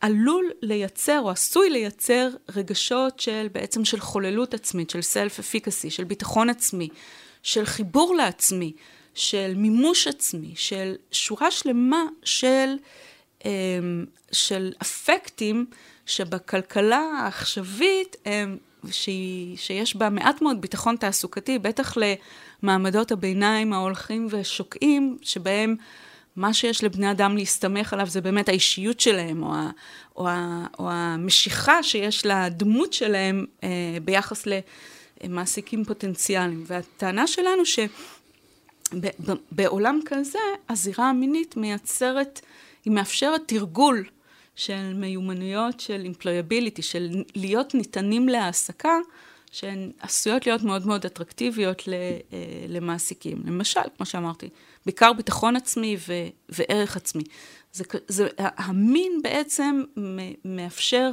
עלול 0.00 0.50
לייצר 0.62 1.20
או 1.20 1.30
עשוי 1.30 1.70
לייצר 1.70 2.28
רגשות 2.56 3.20
של 3.20 3.46
בעצם 3.52 3.84
של 3.84 4.00
חוללות 4.00 4.54
עצמית, 4.54 4.90
של 4.90 4.98
self-efficacy, 4.98 5.90
של 5.90 6.04
ביטחון 6.04 6.50
עצמי, 6.50 6.88
של 7.44 7.64
חיבור 7.64 8.14
לעצמי, 8.14 8.72
של 9.14 9.52
מימוש 9.56 10.06
עצמי, 10.06 10.52
של 10.56 10.94
שורה 11.12 11.50
שלמה 11.50 12.02
של, 12.24 12.76
אמ, 13.44 14.04
של 14.32 14.72
אפקטים 14.82 15.66
שבכלכלה 16.06 17.02
העכשווית 17.18 18.16
הם, 18.24 18.58
שיש 18.90 19.96
בה 19.96 20.10
מעט 20.10 20.42
מאוד 20.42 20.60
ביטחון 20.60 20.96
תעסוקתי, 20.96 21.58
בטח 21.58 21.94
למעמדות 22.62 23.12
הביניים 23.12 23.72
ההולכים 23.72 24.26
ושוקעים, 24.30 25.18
שבהם 25.22 25.76
מה 26.36 26.54
שיש 26.54 26.84
לבני 26.84 27.10
אדם 27.10 27.36
להסתמך 27.36 27.92
עליו 27.92 28.06
זה 28.06 28.20
באמת 28.20 28.48
האישיות 28.48 29.00
שלהם, 29.00 29.42
או, 29.42 29.54
ה, 29.54 29.70
או, 30.16 30.28
ה, 30.28 30.66
או 30.78 30.90
המשיכה 30.90 31.82
שיש 31.82 32.26
לדמות 32.26 32.92
שלהם 32.92 33.46
אה, 33.64 33.68
ביחס 34.04 34.46
למעסיקים 35.24 35.84
פוטנציאליים. 35.84 36.64
והטענה 36.66 37.26
שלנו 37.26 37.62
שבעולם 38.92 40.00
כזה, 40.04 40.38
הזירה 40.68 41.10
המינית 41.10 41.56
מייצרת, 41.56 42.40
היא 42.84 42.92
מאפשרת 42.92 43.40
תרגול 43.46 44.04
של 44.56 44.92
מיומנויות 44.94 45.80
של 45.80 46.06
employability, 46.12 46.82
של 46.82 47.22
להיות 47.34 47.74
ניתנים 47.74 48.28
להעסקה, 48.28 48.98
שהן 49.52 49.92
עשויות 50.00 50.46
להיות 50.46 50.62
מאוד 50.62 50.86
מאוד 50.86 51.04
אטרקטיביות 51.04 51.82
אה, 51.88 52.18
למעסיקים. 52.68 53.42
למשל, 53.46 53.80
כמו 53.96 54.06
שאמרתי, 54.06 54.48
בעיקר 54.86 55.12
ביטחון 55.12 55.56
עצמי 55.56 55.96
ו, 56.08 56.12
וערך 56.48 56.96
עצמי. 56.96 57.22
זה, 57.72 57.84
זה, 58.08 58.28
המין 58.38 59.20
בעצם 59.22 59.82
מאפשר 60.44 61.10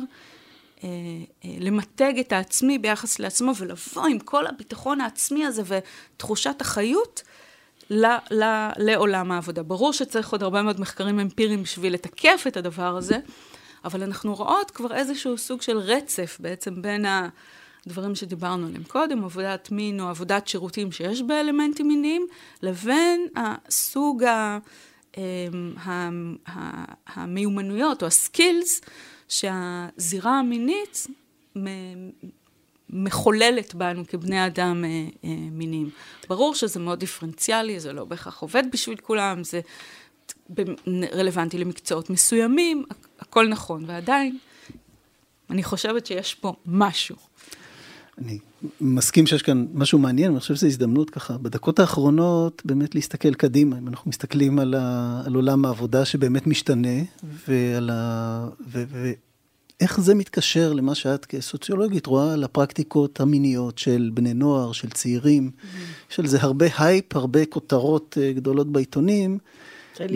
למתג 1.44 2.14
את 2.20 2.32
העצמי 2.32 2.78
ביחס 2.78 3.20
לעצמו 3.20 3.52
ולבוא 3.56 4.06
עם 4.06 4.20
כל 4.20 4.48
הביטחון 4.48 5.02
העצמי 5.02 5.46
הזה 5.46 5.62
ותחושת 5.66 6.62
החיות 6.62 7.24
ל, 7.90 8.06
ל, 8.32 8.70
לעולם 8.78 9.32
העבודה. 9.32 9.64
ברור 9.64 9.94
שצריך 9.94 10.32
עוד 10.32 10.44
הרבה 10.44 10.62
מאוד 10.62 10.80
מחקרים 10.80 11.20
אמפיריים 11.20 11.64
בשביל 11.64 11.94
לתקף 11.94 12.44
את 12.48 12.58
הדבר 12.58 12.98
הזה, 12.98 13.18
אבל 13.86 14.04
אנחנו 14.04 14.36
רואות 14.36 14.72
כבר 14.72 14.96
איזשהו 14.96 15.38
סוג 15.38 15.62
של 15.62 15.78
רצף 15.78 16.38
בעצם 16.40 16.82
בין 16.82 17.06
ה... 17.06 17.30
דברים 17.88 18.16
שדיברנו 18.16 18.68
עליהם 18.68 18.84
קודם, 18.84 19.24
עבודת 19.24 19.72
מין 19.72 20.00
או 20.00 20.08
עבודת 20.08 20.48
שירותים 20.48 20.92
שיש 20.92 21.22
בה 21.22 21.40
אלמנטים 21.40 21.88
מיניים, 21.88 22.28
לבין 22.62 23.28
הסוג 23.36 24.24
ה, 24.24 24.58
אמ, 25.18 25.74
ה, 25.78 26.10
ה, 26.48 26.84
המיומנויות 27.08 28.02
או 28.02 28.08
הסקילס 28.08 28.82
שהזירה 29.32 30.40
המינית 30.40 31.08
מחוללת 32.90 33.76
בנו 33.76 34.08
כבני 34.08 34.46
אדם 34.46 34.86
אה, 34.86 34.90
אה, 35.24 35.30
מיניים. 35.52 35.90
ברור 36.30 36.56
שזה 36.56 36.80
מאוד 36.80 37.00
דיפרנציאלי, 37.00 37.80
זה 37.80 37.94
לא 37.94 38.06
בהכרח 38.06 38.42
עובד 38.42 38.64
בשביל 38.72 38.98
כולם, 38.98 39.44
זה 39.44 39.62
רלוונטי 41.14 41.58
למקצועות 41.58 42.10
מסוימים, 42.10 42.86
הכל 43.20 43.48
נכון, 43.48 43.84
ועדיין 43.88 44.38
אני 45.50 45.64
חושבת 45.64 46.06
שיש 46.06 46.36
פה 46.36 46.54
משהו. 46.66 47.16
אני 48.18 48.40
מסכים 48.82 49.28
שיש 49.28 49.42
כאן 49.42 49.66
משהו 49.74 50.00
מעניין, 50.00 50.32
אני 50.32 50.40
חושב 50.40 50.56
שזו 50.56 50.68
הזדמנות 50.68 51.10
ככה, 51.10 51.38
בדקות 51.38 51.80
האחרונות 51.80 52.62
באמת 52.66 52.96
להסתכל 52.96 53.34
קדימה, 53.34 53.78
אם 53.78 53.88
אנחנו 53.88 54.10
מסתכלים 54.10 54.60
על, 54.60 54.74
ה, 54.74 55.22
על 55.26 55.36
עולם 55.36 55.66
העבודה 55.66 56.06
שבאמת 56.06 56.48
משתנה, 56.48 57.00
ועל 57.48 57.90
ה... 57.94 58.48
ו, 58.68 58.84
ו, 58.88 59.12
איך 59.80 60.02
זה 60.02 60.16
מתקשר 60.16 60.74
למה 60.74 60.96
שאת 60.96 61.26
כסוציולוגית 61.26 62.06
רואה 62.06 62.34
על 62.34 62.44
הפרקטיקות 62.44 63.20
המיניות 63.20 63.78
של 63.78 64.12
בני 64.14 64.34
נוער, 64.34 64.72
של 64.72 64.90
צעירים, 64.90 65.52
mm-hmm. 65.54 66.12
יש 66.12 66.20
על 66.20 66.28
זה 66.28 66.38
הרבה 66.42 66.66
הייפ, 66.78 67.16
הרבה 67.16 67.46
כותרות 67.46 68.18
אה, 68.22 68.34
גדולות 68.34 68.72
בעיתונים. 68.72 69.38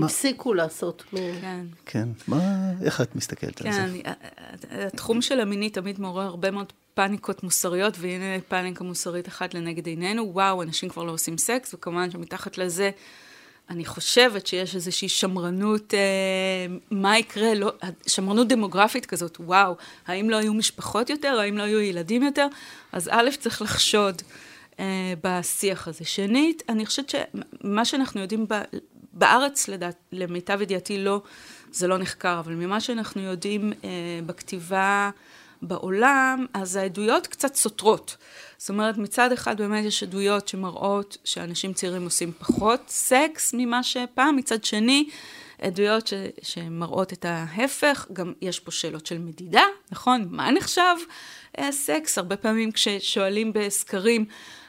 הפסיקו 0.04 0.54
לעשות 0.54 1.04
מין. 1.14 1.36
כן. 1.42 1.66
כן, 1.86 2.10
מה, 2.28 2.72
איך 2.82 3.02
את 3.02 3.16
מסתכלת 3.16 3.60
כן, 3.60 3.68
על 3.68 3.74
זה? 3.74 3.84
אני, 3.84 4.04
התחום 4.72 5.22
של 5.22 5.40
המיני 5.40 5.70
תמיד 5.70 6.00
מעורר 6.00 6.26
הרבה 6.26 6.52
מאוד 6.52 6.74
פאניקות 6.96 7.44
מוסריות, 7.44 7.94
והנה 8.00 8.42
פאניקה 8.48 8.84
מוסרית 8.84 9.28
אחת 9.28 9.54
לנגד 9.54 9.88
עינינו, 9.88 10.30
וואו, 10.34 10.62
אנשים 10.62 10.90
כבר 10.90 11.04
לא 11.04 11.12
עושים 11.12 11.38
סקס, 11.38 11.74
וכמובן 11.74 12.12
שמתחת 12.12 12.58
לזה, 12.58 12.90
אני 13.70 13.86
חושבת 13.86 14.48
שיש 14.48 14.76
איזושהי 14.76 15.10
שמרנות, 15.10 15.94
אה, 15.94 16.00
מה 16.92 17.18
יקרה, 17.18 17.54
לא, 17.54 17.74
שמרנות 18.08 18.48
דמוגרפית 18.48 19.06
כזאת, 19.06 19.38
וואו, 19.40 19.76
האם 20.08 20.30
לא 20.30 20.36
היו 20.36 20.54
משפחות 20.54 21.10
יותר, 21.10 21.40
האם 21.40 21.58
לא 21.58 21.64
היו 21.64 21.80
ילדים 21.80 22.24
יותר? 22.24 22.48
אז 22.92 23.10
א', 23.12 23.30
צריך 23.40 23.62
לחשוד 23.62 24.22
אה, 24.80 25.14
בשיח 25.24 25.88
הזה. 25.88 26.06
שנית, 26.06 26.64
אני 26.70 26.86
חושבת 26.86 27.10
שמה 27.10 27.86
שאנחנו 27.86 28.22
יודעים 28.22 28.46
ב, 28.50 28.54
בארץ, 29.14 29.68
לדעת, 29.68 29.96
למיטב 30.12 30.62
ידיעתי, 30.62 30.98
לא, 30.98 31.22
זה 31.72 31.88
לא 31.88 31.98
נחקר, 31.98 32.40
אבל 32.40 32.54
ממה 32.54 32.82
שאנחנו 32.82 33.22
יודעים 33.22 33.74
אה, 33.84 33.90
בכתיבה, 34.26 35.10
בעולם, 35.62 36.46
אז 36.54 36.76
העדויות 36.76 37.28
קצת 37.28 37.56
סותרות. 37.56 38.18
זאת 38.58 38.70
אומרת, 38.70 38.98
מצד 38.98 39.32
אחד 39.32 39.58
באמת 39.58 39.86
יש 39.86 40.04
עדויות 40.04 40.48
שמראות 40.48 41.18
שאנשים 41.24 41.74
צעירים 41.74 42.04
עושים 42.04 42.32
פחות 42.39 42.82
סקס 42.88 43.54
ממה 43.58 43.84
שפעם, 43.84 44.36
מצד 44.36 44.63
שני, 44.63 45.10
עדויות 45.62 46.08
ש, 46.08 46.13
שמראות 46.41 47.13
את 47.13 47.26
ההפך, 47.26 48.08
גם 48.13 48.34
יש 48.41 48.60
פה 48.60 48.72
שאלות 48.72 49.06
של 49.06 49.18
מדידה, 49.18 49.63
נכון? 49.91 50.28
מה 50.30 50.52
נחשב 50.52 50.96
אה, 51.60 51.72
סקס? 51.72 52.18
הרבה 52.18 52.38
פעמים 52.38 52.72
כששואלים 52.72 53.54
בסקרים, 53.54 54.26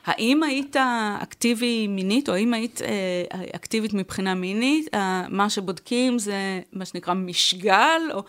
האם 0.07 0.43
היית 0.43 0.77
אקטיבי 1.23 1.87
מינית, 1.87 2.29
או 2.29 2.35
האם 2.35 2.55
היית 2.55 2.83
אה, 2.83 3.43
אקטיבית 3.57 3.95
מבחינה 3.95 4.35
מינית, 4.35 4.95
אה, 4.95 5.27
מה 5.29 5.51
שבודקים 5.51 6.19
זה 6.19 6.61
מה 6.73 6.85
שנקרא 6.85 7.15
משגל, 7.15 8.01
או 8.15 8.23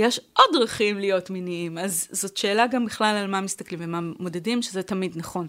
יש 0.00 0.20
עוד 0.32 0.46
דרכים 0.52 0.98
להיות 0.98 1.30
מיניים, 1.30 1.78
אז 1.78 2.08
זאת 2.10 2.36
שאלה 2.36 2.66
גם 2.66 2.86
בכלל 2.86 3.16
על 3.16 3.26
מה 3.26 3.40
מסתכלים 3.40 3.80
ומה 3.82 4.00
מודדים, 4.18 4.62
שזה 4.62 4.82
תמיד 4.82 5.12
נכון. 5.16 5.46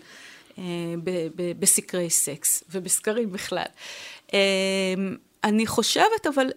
בסקרי 1.60 2.10
סקס 2.10 2.64
ובסקרים 2.70 3.32
בכלל. 3.32 3.66
אני 5.44 5.68
חושבת, 5.68 6.28
אבל 6.34 6.48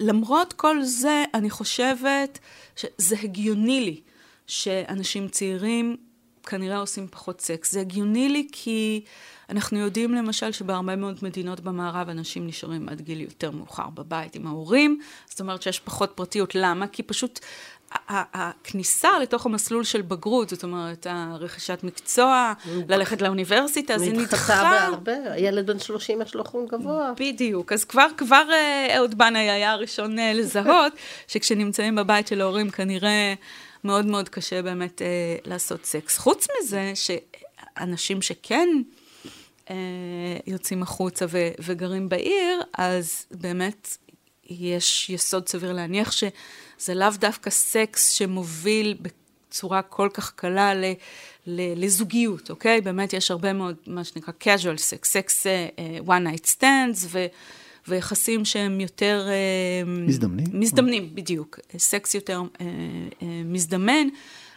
למרות 0.00 0.52
כל 0.52 0.82
זה, 0.82 1.24
אני 1.34 1.50
חושבת 1.50 2.38
שזה 2.76 3.16
הגיוני 3.22 3.80
לי 3.80 4.00
שאנשים 4.46 5.28
צעירים 5.28 5.96
כנראה 6.46 6.78
עושים 6.78 7.06
פחות 7.10 7.40
סקס. 7.40 7.72
זה 7.72 7.80
הגיוני 7.80 8.28
לי 8.28 8.48
כי 8.52 9.04
אנחנו 9.50 9.78
יודעים 9.78 10.14
למשל 10.14 10.52
שבהרבה 10.52 10.96
מאוד 10.96 11.18
מדינות 11.22 11.60
במערב 11.60 12.08
אנשים 12.08 12.46
נשארים 12.46 12.88
עד 12.88 13.00
גיל 13.00 13.20
יותר 13.20 13.50
מאוחר 13.50 13.88
בבית 13.94 14.34
עם 14.34 14.46
ההורים, 14.46 15.00
זאת 15.26 15.40
אומרת 15.40 15.62
שיש 15.62 15.80
פחות 15.80 16.12
פרטיות. 16.14 16.54
למה? 16.54 16.86
כי 16.86 17.02
פשוט 17.02 17.40
הכניסה 18.08 19.08
לתוך 19.22 19.46
המסלול 19.46 19.84
של 19.84 20.02
בגרות, 20.02 20.48
זאת 20.48 20.62
אומרת, 20.62 21.06
הרכישת 21.10 21.80
מקצוע, 21.82 22.52
ללכת 22.88 23.22
לאוניברסיטה, 23.22 23.98
זה 23.98 24.06
נדחה. 24.06 24.22
נדחתה 24.22 24.62
בהרבה, 24.70 25.32
הילד 25.32 25.66
בן 25.66 25.78
30 25.78 26.22
יש 26.22 26.34
לו 26.34 26.44
חום 26.44 26.66
גבוה. 26.66 27.12
בדיוק, 27.20 27.72
אז 27.72 27.84
כבר, 27.84 28.06
כבר 28.16 28.46
אה, 28.52 28.96
אהוד 28.96 29.18
בנאי 29.18 29.50
היה 29.50 29.72
הראשון 29.72 30.18
אה, 30.18 30.32
לזהות, 30.32 30.92
שכשנמצאים 31.28 31.94
בבית 31.94 32.26
של 32.26 32.40
ההורים 32.40 32.70
כנראה 32.70 33.34
מאוד 33.84 34.06
מאוד 34.06 34.28
קשה 34.28 34.62
באמת 34.62 35.02
אה, 35.02 35.36
לעשות 35.44 35.84
סקס. 35.84 36.18
חוץ 36.18 36.46
מזה, 36.58 36.92
שאנשים 36.94 38.22
שכן 38.22 38.68
אה, 39.70 39.76
יוצאים 40.46 40.82
החוצה 40.82 41.26
ו, 41.28 41.48
וגרים 41.58 42.08
בעיר, 42.08 42.62
אז 42.78 43.26
באמת 43.30 43.96
יש 44.46 45.10
יסוד 45.10 45.48
סביר 45.48 45.72
להניח 45.72 46.12
שזה 46.12 46.94
לאו 46.94 47.08
דווקא 47.18 47.50
סקס 47.50 48.10
שמוביל 48.10 48.96
בצורה 49.00 49.82
כל 49.82 50.08
כך 50.14 50.32
קלה 50.32 50.74
ל, 50.74 50.84
ל, 51.46 51.84
לזוגיות, 51.84 52.50
אוקיי? 52.50 52.80
באמת 52.80 53.12
יש 53.12 53.30
הרבה 53.30 53.52
מאוד, 53.52 53.76
מה 53.86 54.04
שנקרא 54.04 54.32
casual 54.40 54.78
sex, 54.78 55.04
סקס 55.04 55.46
uh, 55.46 56.06
one 56.06 56.26
night 56.26 56.46
stands, 56.58 57.06
ו, 57.06 57.26
ויחסים 57.88 58.44
שהם 58.44 58.80
יותר... 58.80 59.26
Uh, 59.84 59.88
מזדמנים. 59.88 60.46
מזדמנים, 60.52 61.14
בדיוק. 61.14 61.58
סקס 61.78 62.14
יותר 62.14 62.42
uh, 62.42 62.58
uh, 62.58 63.24
מזדמן. 63.44 64.08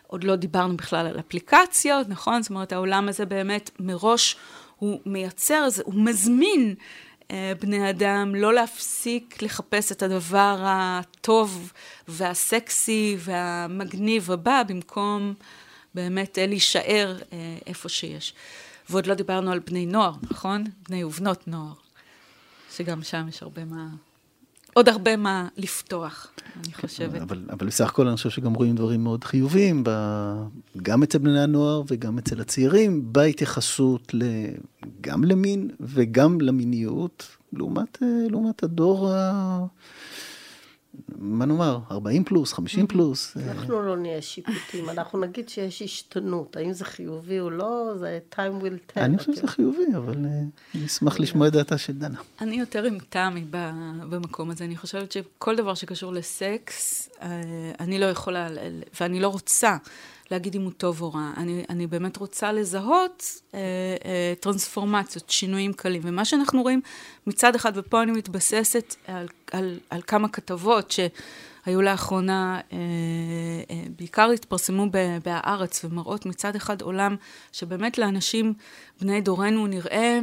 עוד 0.08 0.24
לא 0.24 0.36
דיברנו 0.36 0.78
בכלל 0.78 1.08
על 1.08 1.20
אפליקציות, 1.20 2.10
נכון? 2.10 2.42
זאת 2.42 2.50
אומרת, 2.50 2.72
העולם 2.72 3.10
הזה 3.10 3.26
באמת 3.26 3.70
מראש 3.80 4.36
הוא 4.76 5.00
מייצר, 5.06 5.68
הוא 5.84 5.94
מזמין 5.96 6.76
אה, 7.32 7.54
בני 7.62 7.90
אדם 7.90 8.36
לא 8.36 8.54
להפסיק 8.54 9.42
לחפש 9.42 9.92
את 9.92 10.04
הדבר 10.04 10.58
הטוב 10.62 11.74
והסקסי 12.08 13.18
והמגניב 13.20 14.32
הבא, 14.32 14.64
במקום 14.68 15.34
באמת 15.96 16.38
אה, 16.38 16.48
להישאר 16.48 17.18
אה, 17.34 17.58
איפה 17.66 17.90
שיש. 17.90 18.34
ועוד 18.90 19.08
לא 19.08 19.14
דיברנו 19.14 19.52
על 19.52 19.60
בני 19.60 19.86
נוער, 19.86 20.14
נכון? 20.32 20.64
בני 20.90 21.04
ובנות 21.04 21.48
נוער, 21.48 21.74
שגם 22.78 23.04
שם 23.04 23.26
יש 23.30 23.44
הרבה 23.44 23.66
מה... 23.66 23.88
עוד 24.74 24.90
הרבה 24.90 25.18
מה 25.18 25.48
לפתוח, 25.58 26.32
אני 26.56 26.74
חושבת. 26.74 27.22
אבל, 27.22 27.44
אבל 27.50 27.68
בסך 27.68 27.90
הכל 27.90 28.08
אני 28.08 28.16
חושב 28.16 28.30
שגם 28.30 28.54
רואים 28.54 28.76
דברים 28.76 29.04
מאוד 29.04 29.24
חיוביים, 29.24 29.84
ב, 29.84 29.90
גם 30.82 31.04
אצל 31.04 31.18
בני 31.18 31.40
הנוער 31.40 31.84
וגם 31.88 32.18
אצל 32.18 32.42
הצעירים, 32.42 33.14
בהתייחסות 33.14 34.14
ל, 34.14 34.24
גם 35.02 35.24
למין 35.24 35.70
וגם 35.80 36.42
למיניות, 36.42 37.38
לעומת, 37.54 37.98
לעומת 38.30 38.64
הדור 38.64 39.14
ה... 39.14 39.66
מה 41.18 41.46
נאמר, 41.46 41.80
40 41.92 42.24
פלוס, 42.24 42.54
50 42.54 42.88
פלוס. 42.88 43.38
אנחנו 43.38 43.82
לא 43.82 43.98
נהיה 43.98 44.22
שיפוטים, 44.22 44.90
אנחנו 44.90 45.20
נגיד 45.20 45.50
שיש 45.50 45.82
השתנות, 45.82 46.56
האם 46.56 46.74
זה 46.74 46.86
חיובי 46.86 47.40
או 47.40 47.50
לא, 47.50 47.94
זה 48.00 48.20
time 48.32 48.64
will 48.64 48.94
tell. 48.94 49.00
אני 49.00 49.18
חושב 49.18 49.34
שזה 49.34 49.48
חיובי, 49.48 49.84
אבל 49.98 50.14
אני 50.76 50.86
אשמח 50.86 51.20
לשמוע 51.20 51.48
את 51.48 51.54
דעתה 51.54 51.78
של 51.78 51.94
דנה. 51.94 52.20
אני 52.42 52.56
יותר 52.56 52.84
עם 52.84 52.98
תמי 53.10 53.46
במקום 54.10 54.52
הזה, 54.52 54.66
אני 54.66 54.78
חושבת 54.78 55.12
שכל 55.12 55.56
דבר 55.56 55.74
שקשור 55.74 56.14
לסקס, 56.14 57.10
אני 57.80 58.00
לא 58.00 58.06
יכולה, 58.06 58.48
ואני 59.02 59.20
לא 59.20 59.28
רוצה 59.28 59.78
להגיד 60.32 60.56
אם 60.56 60.62
הוא 60.62 60.72
טוב 60.72 61.02
או 61.02 61.14
רע. 61.14 61.32
אני, 61.38 61.64
אני 61.70 61.88
באמת 61.88 62.18
רוצה 62.18 62.52
לזהות 62.52 63.24
אה, 63.54 63.60
אה, 64.06 64.34
טרנספורמציות, 64.40 65.30
שינויים 65.30 65.74
קלים. 65.74 66.02
ומה 66.06 66.26
שאנחנו 66.26 66.62
רואים 66.62 66.82
מצד 67.28 67.56
אחד, 67.56 67.72
ופה 67.76 68.04
אני 68.04 68.12
מתבססת 68.12 68.96
על, 69.08 69.28
על, 69.52 69.80
על 69.90 70.02
כמה 70.08 70.28
כתבות 70.28 70.92
שהיו 70.92 71.82
לאחרונה, 71.82 72.60
אה, 72.74 72.78
אה, 73.70 73.84
בעיקר 73.98 74.30
התפרסמו 74.30 74.88
בהארץ, 75.24 75.86
ומראות 75.86 76.26
מצד 76.26 76.56
אחד 76.56 76.82
עולם 76.82 77.16
שבאמת 77.52 77.98
לאנשים 77.98 78.54
בני 79.02 79.22
דורנו 79.22 79.68
נראה 79.68 80.20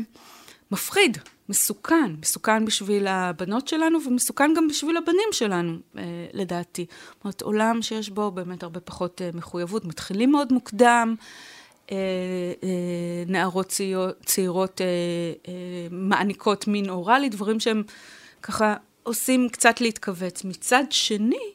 מפחיד. 0.70 1.18
מסוכן, 1.48 2.14
מסוכן 2.20 2.64
בשביל 2.64 3.06
הבנות 3.06 3.68
שלנו 3.68 3.98
ומסוכן 4.06 4.54
גם 4.56 4.68
בשביל 4.68 4.96
הבנים 4.96 5.28
שלנו, 5.32 5.78
אה, 5.98 6.02
לדעתי. 6.32 6.86
זאת 6.88 7.24
אומרת, 7.24 7.42
עולם 7.42 7.82
שיש 7.82 8.10
בו 8.10 8.30
באמת 8.30 8.62
הרבה 8.62 8.80
פחות 8.80 9.22
אה, 9.22 9.30
מחויבות, 9.34 9.84
מתחילים 9.84 10.32
מאוד 10.32 10.52
מוקדם, 10.52 11.14
אה, 11.92 11.96
נערות 13.26 13.80
צעירות, 14.24 14.80
מעניקות 15.90 16.68
מין 16.68 16.90
אוראלי, 16.90 17.28
דברים 17.28 17.60
שהם 17.60 17.82
ככה 18.42 18.74
עושים 19.02 19.48
קצת 19.48 19.80
להתכווץ. 19.80 20.44
מצד 20.44 20.84
שני, 20.90 21.52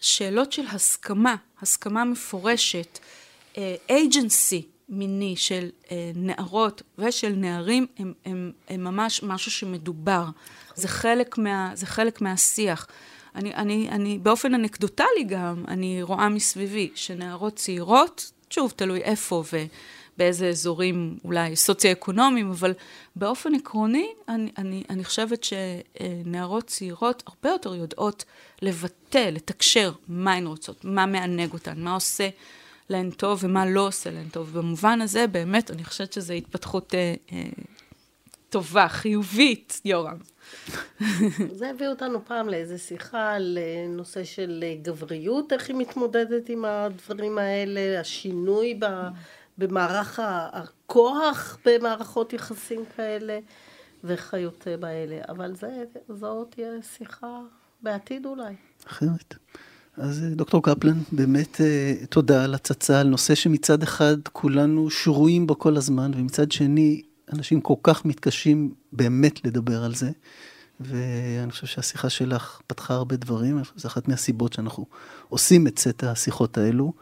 שאלות 0.00 0.52
של 0.52 0.66
הסכמה, 0.66 1.36
הסכמה 1.60 2.04
מפורשת, 2.04 2.98
agency, 3.88 4.77
מיני 4.88 5.36
של 5.36 5.70
אה, 5.90 6.10
נערות 6.14 6.82
ושל 6.98 7.32
נערים 7.36 7.86
הם, 7.98 8.12
הם, 8.24 8.52
הם 8.68 8.84
ממש 8.84 9.22
משהו 9.22 9.50
שמדובר. 9.50 10.24
זה 10.74 10.88
חלק, 10.88 11.38
מה, 11.38 11.70
זה 11.74 11.86
חלק 11.86 12.20
מהשיח. 12.20 12.86
אני, 13.34 13.54
אני, 13.54 13.88
אני, 13.90 14.18
באופן 14.18 14.54
אנקדוטלי 14.54 15.24
גם, 15.26 15.64
אני 15.68 16.02
רואה 16.02 16.28
מסביבי 16.28 16.90
שנערות 16.94 17.56
צעירות, 17.56 18.32
שוב, 18.50 18.72
תלוי 18.76 19.00
איפה 19.00 19.44
ובאיזה 19.52 20.48
אזורים 20.48 21.18
אולי 21.24 21.56
סוציו-אקונומיים, 21.56 22.50
אבל 22.50 22.74
באופן 23.16 23.54
עקרוני, 23.54 24.08
אני, 24.28 24.50
אני, 24.58 24.84
אני 24.90 25.04
חושבת 25.04 25.44
שנערות 25.44 26.66
צעירות 26.66 27.22
הרבה 27.26 27.48
יותר 27.48 27.74
יודעות 27.74 28.24
לבטא, 28.62 29.30
לתקשר 29.32 29.92
מה 30.08 30.34
הן 30.34 30.46
רוצות, 30.46 30.84
מה 30.84 31.06
מענג 31.06 31.52
אותן, 31.52 31.80
מה 31.80 31.94
עושה 31.94 32.28
להן 32.90 33.10
טוב 33.10 33.44
ומה 33.44 33.66
לא 33.66 33.86
עושה 33.86 34.10
להן 34.10 34.28
טוב. 34.28 34.58
במובן 34.58 35.00
הזה, 35.00 35.26
באמת, 35.26 35.70
אני 35.70 35.84
חושבת 35.84 36.12
שזו 36.12 36.32
התפתחות 36.32 36.94
אה, 36.94 37.14
אה, 37.32 37.42
טובה, 38.50 38.88
חיובית, 38.88 39.80
יורם. 39.84 40.16
זה 41.52 41.70
הביא 41.70 41.88
אותנו 41.88 42.24
פעם 42.24 42.48
לאיזו 42.48 42.78
שיחה 42.78 43.32
על 43.32 43.58
אה, 43.60 43.86
נושא 43.88 44.24
של 44.24 44.64
אה, 44.66 44.74
גבריות, 44.82 45.52
איך 45.52 45.68
היא 45.68 45.76
מתמודדת 45.76 46.48
עם 46.48 46.64
הדברים 46.64 47.38
האלה, 47.38 48.00
השינוי 48.00 48.74
ב, 48.80 48.86
במערך 49.58 50.20
הכוח 50.52 51.58
במערכות 51.64 52.32
יחסים 52.32 52.84
כאלה 52.96 53.38
וכיוצא 54.04 54.76
באלה. 54.76 55.20
אבל 55.28 55.54
זה, 55.54 55.84
זו 56.08 56.44
תהיה 56.44 56.72
שיחה 56.82 57.40
בעתיד 57.82 58.26
אולי. 58.26 58.54
אחרת. 58.86 59.34
אז 59.98 60.24
אה, 60.24 60.28
דוקטור 60.28 60.62
קפלן, 60.62 60.98
באמת 61.12 61.60
אה, 61.60 61.94
תודה 62.10 62.44
על 62.44 62.54
הצצה, 62.54 63.00
על 63.00 63.08
נושא 63.08 63.34
שמצד 63.34 63.82
אחד 63.82 64.16
כולנו 64.32 64.90
שרויים 64.90 65.46
בו 65.46 65.58
כל 65.58 65.76
הזמן, 65.76 66.10
ומצד 66.16 66.52
שני, 66.52 67.02
אנשים 67.32 67.60
כל 67.60 67.74
כך 67.82 68.04
מתקשים 68.04 68.74
באמת 68.92 69.44
לדבר 69.44 69.84
על 69.84 69.94
זה. 69.94 70.10
ואני 70.80 71.50
חושב 71.50 71.66
שהשיחה 71.66 72.10
שלך 72.10 72.60
פתחה 72.66 72.94
הרבה 72.94 73.16
דברים, 73.16 73.56
אני 73.56 73.64
חושב 73.64 73.78
שזו 73.78 73.88
אחת 73.88 74.08
מהסיבות 74.08 74.52
שאנחנו 74.52 74.86
עושים 75.28 75.66
את 75.66 75.78
סט 75.78 76.04
השיחות 76.04 76.58
האלו, 76.58 76.92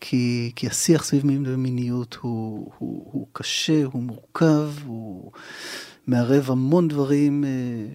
כי, 0.00 0.52
כי 0.56 0.66
השיח 0.66 1.04
סביב 1.04 1.26
מין 1.26 1.44
ומיניות 1.46 2.16
הוא, 2.20 2.70
הוא, 2.78 3.08
הוא 3.12 3.26
קשה, 3.32 3.84
הוא 3.84 4.02
מורכב, 4.02 4.70
הוא... 4.84 5.32
מערב 6.10 6.50
המון 6.50 6.88
דברים 6.88 7.44
אה, 7.44 7.50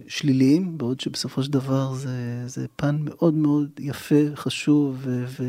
שליליים, 0.08 0.78
בעוד 0.78 1.00
שבסופו 1.00 1.44
של 1.44 1.52
דבר 1.52 1.94
זה, 1.94 2.44
זה 2.48 2.66
פן 2.76 2.96
מאוד 3.00 3.34
מאוד 3.34 3.70
יפה, 3.80 4.16
חשוב 4.36 4.98
ו... 5.00 5.26
ו 5.28 5.44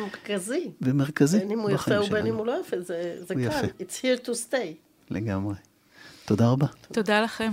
מרכזי. 0.00 0.70
ומרכזי 0.82 1.38
בין 1.38 1.50
אם 1.50 1.58
הוא 1.58 1.70
יפה 1.70 2.00
ובין 2.00 2.26
אם 2.26 2.34
הוא 2.34 2.46
לא 2.46 2.60
יפה, 2.60 2.80
זה, 2.80 3.16
זה 3.18 3.34
כאן, 3.34 3.42
יפה. 3.42 3.66
it's 3.80 4.00
here 4.02 4.26
to 4.26 4.30
stay. 4.30 4.74
לגמרי. 5.10 5.54
תודה 6.24 6.48
רבה. 6.48 6.66
תודה 6.92 7.20
לכם. 7.20 7.52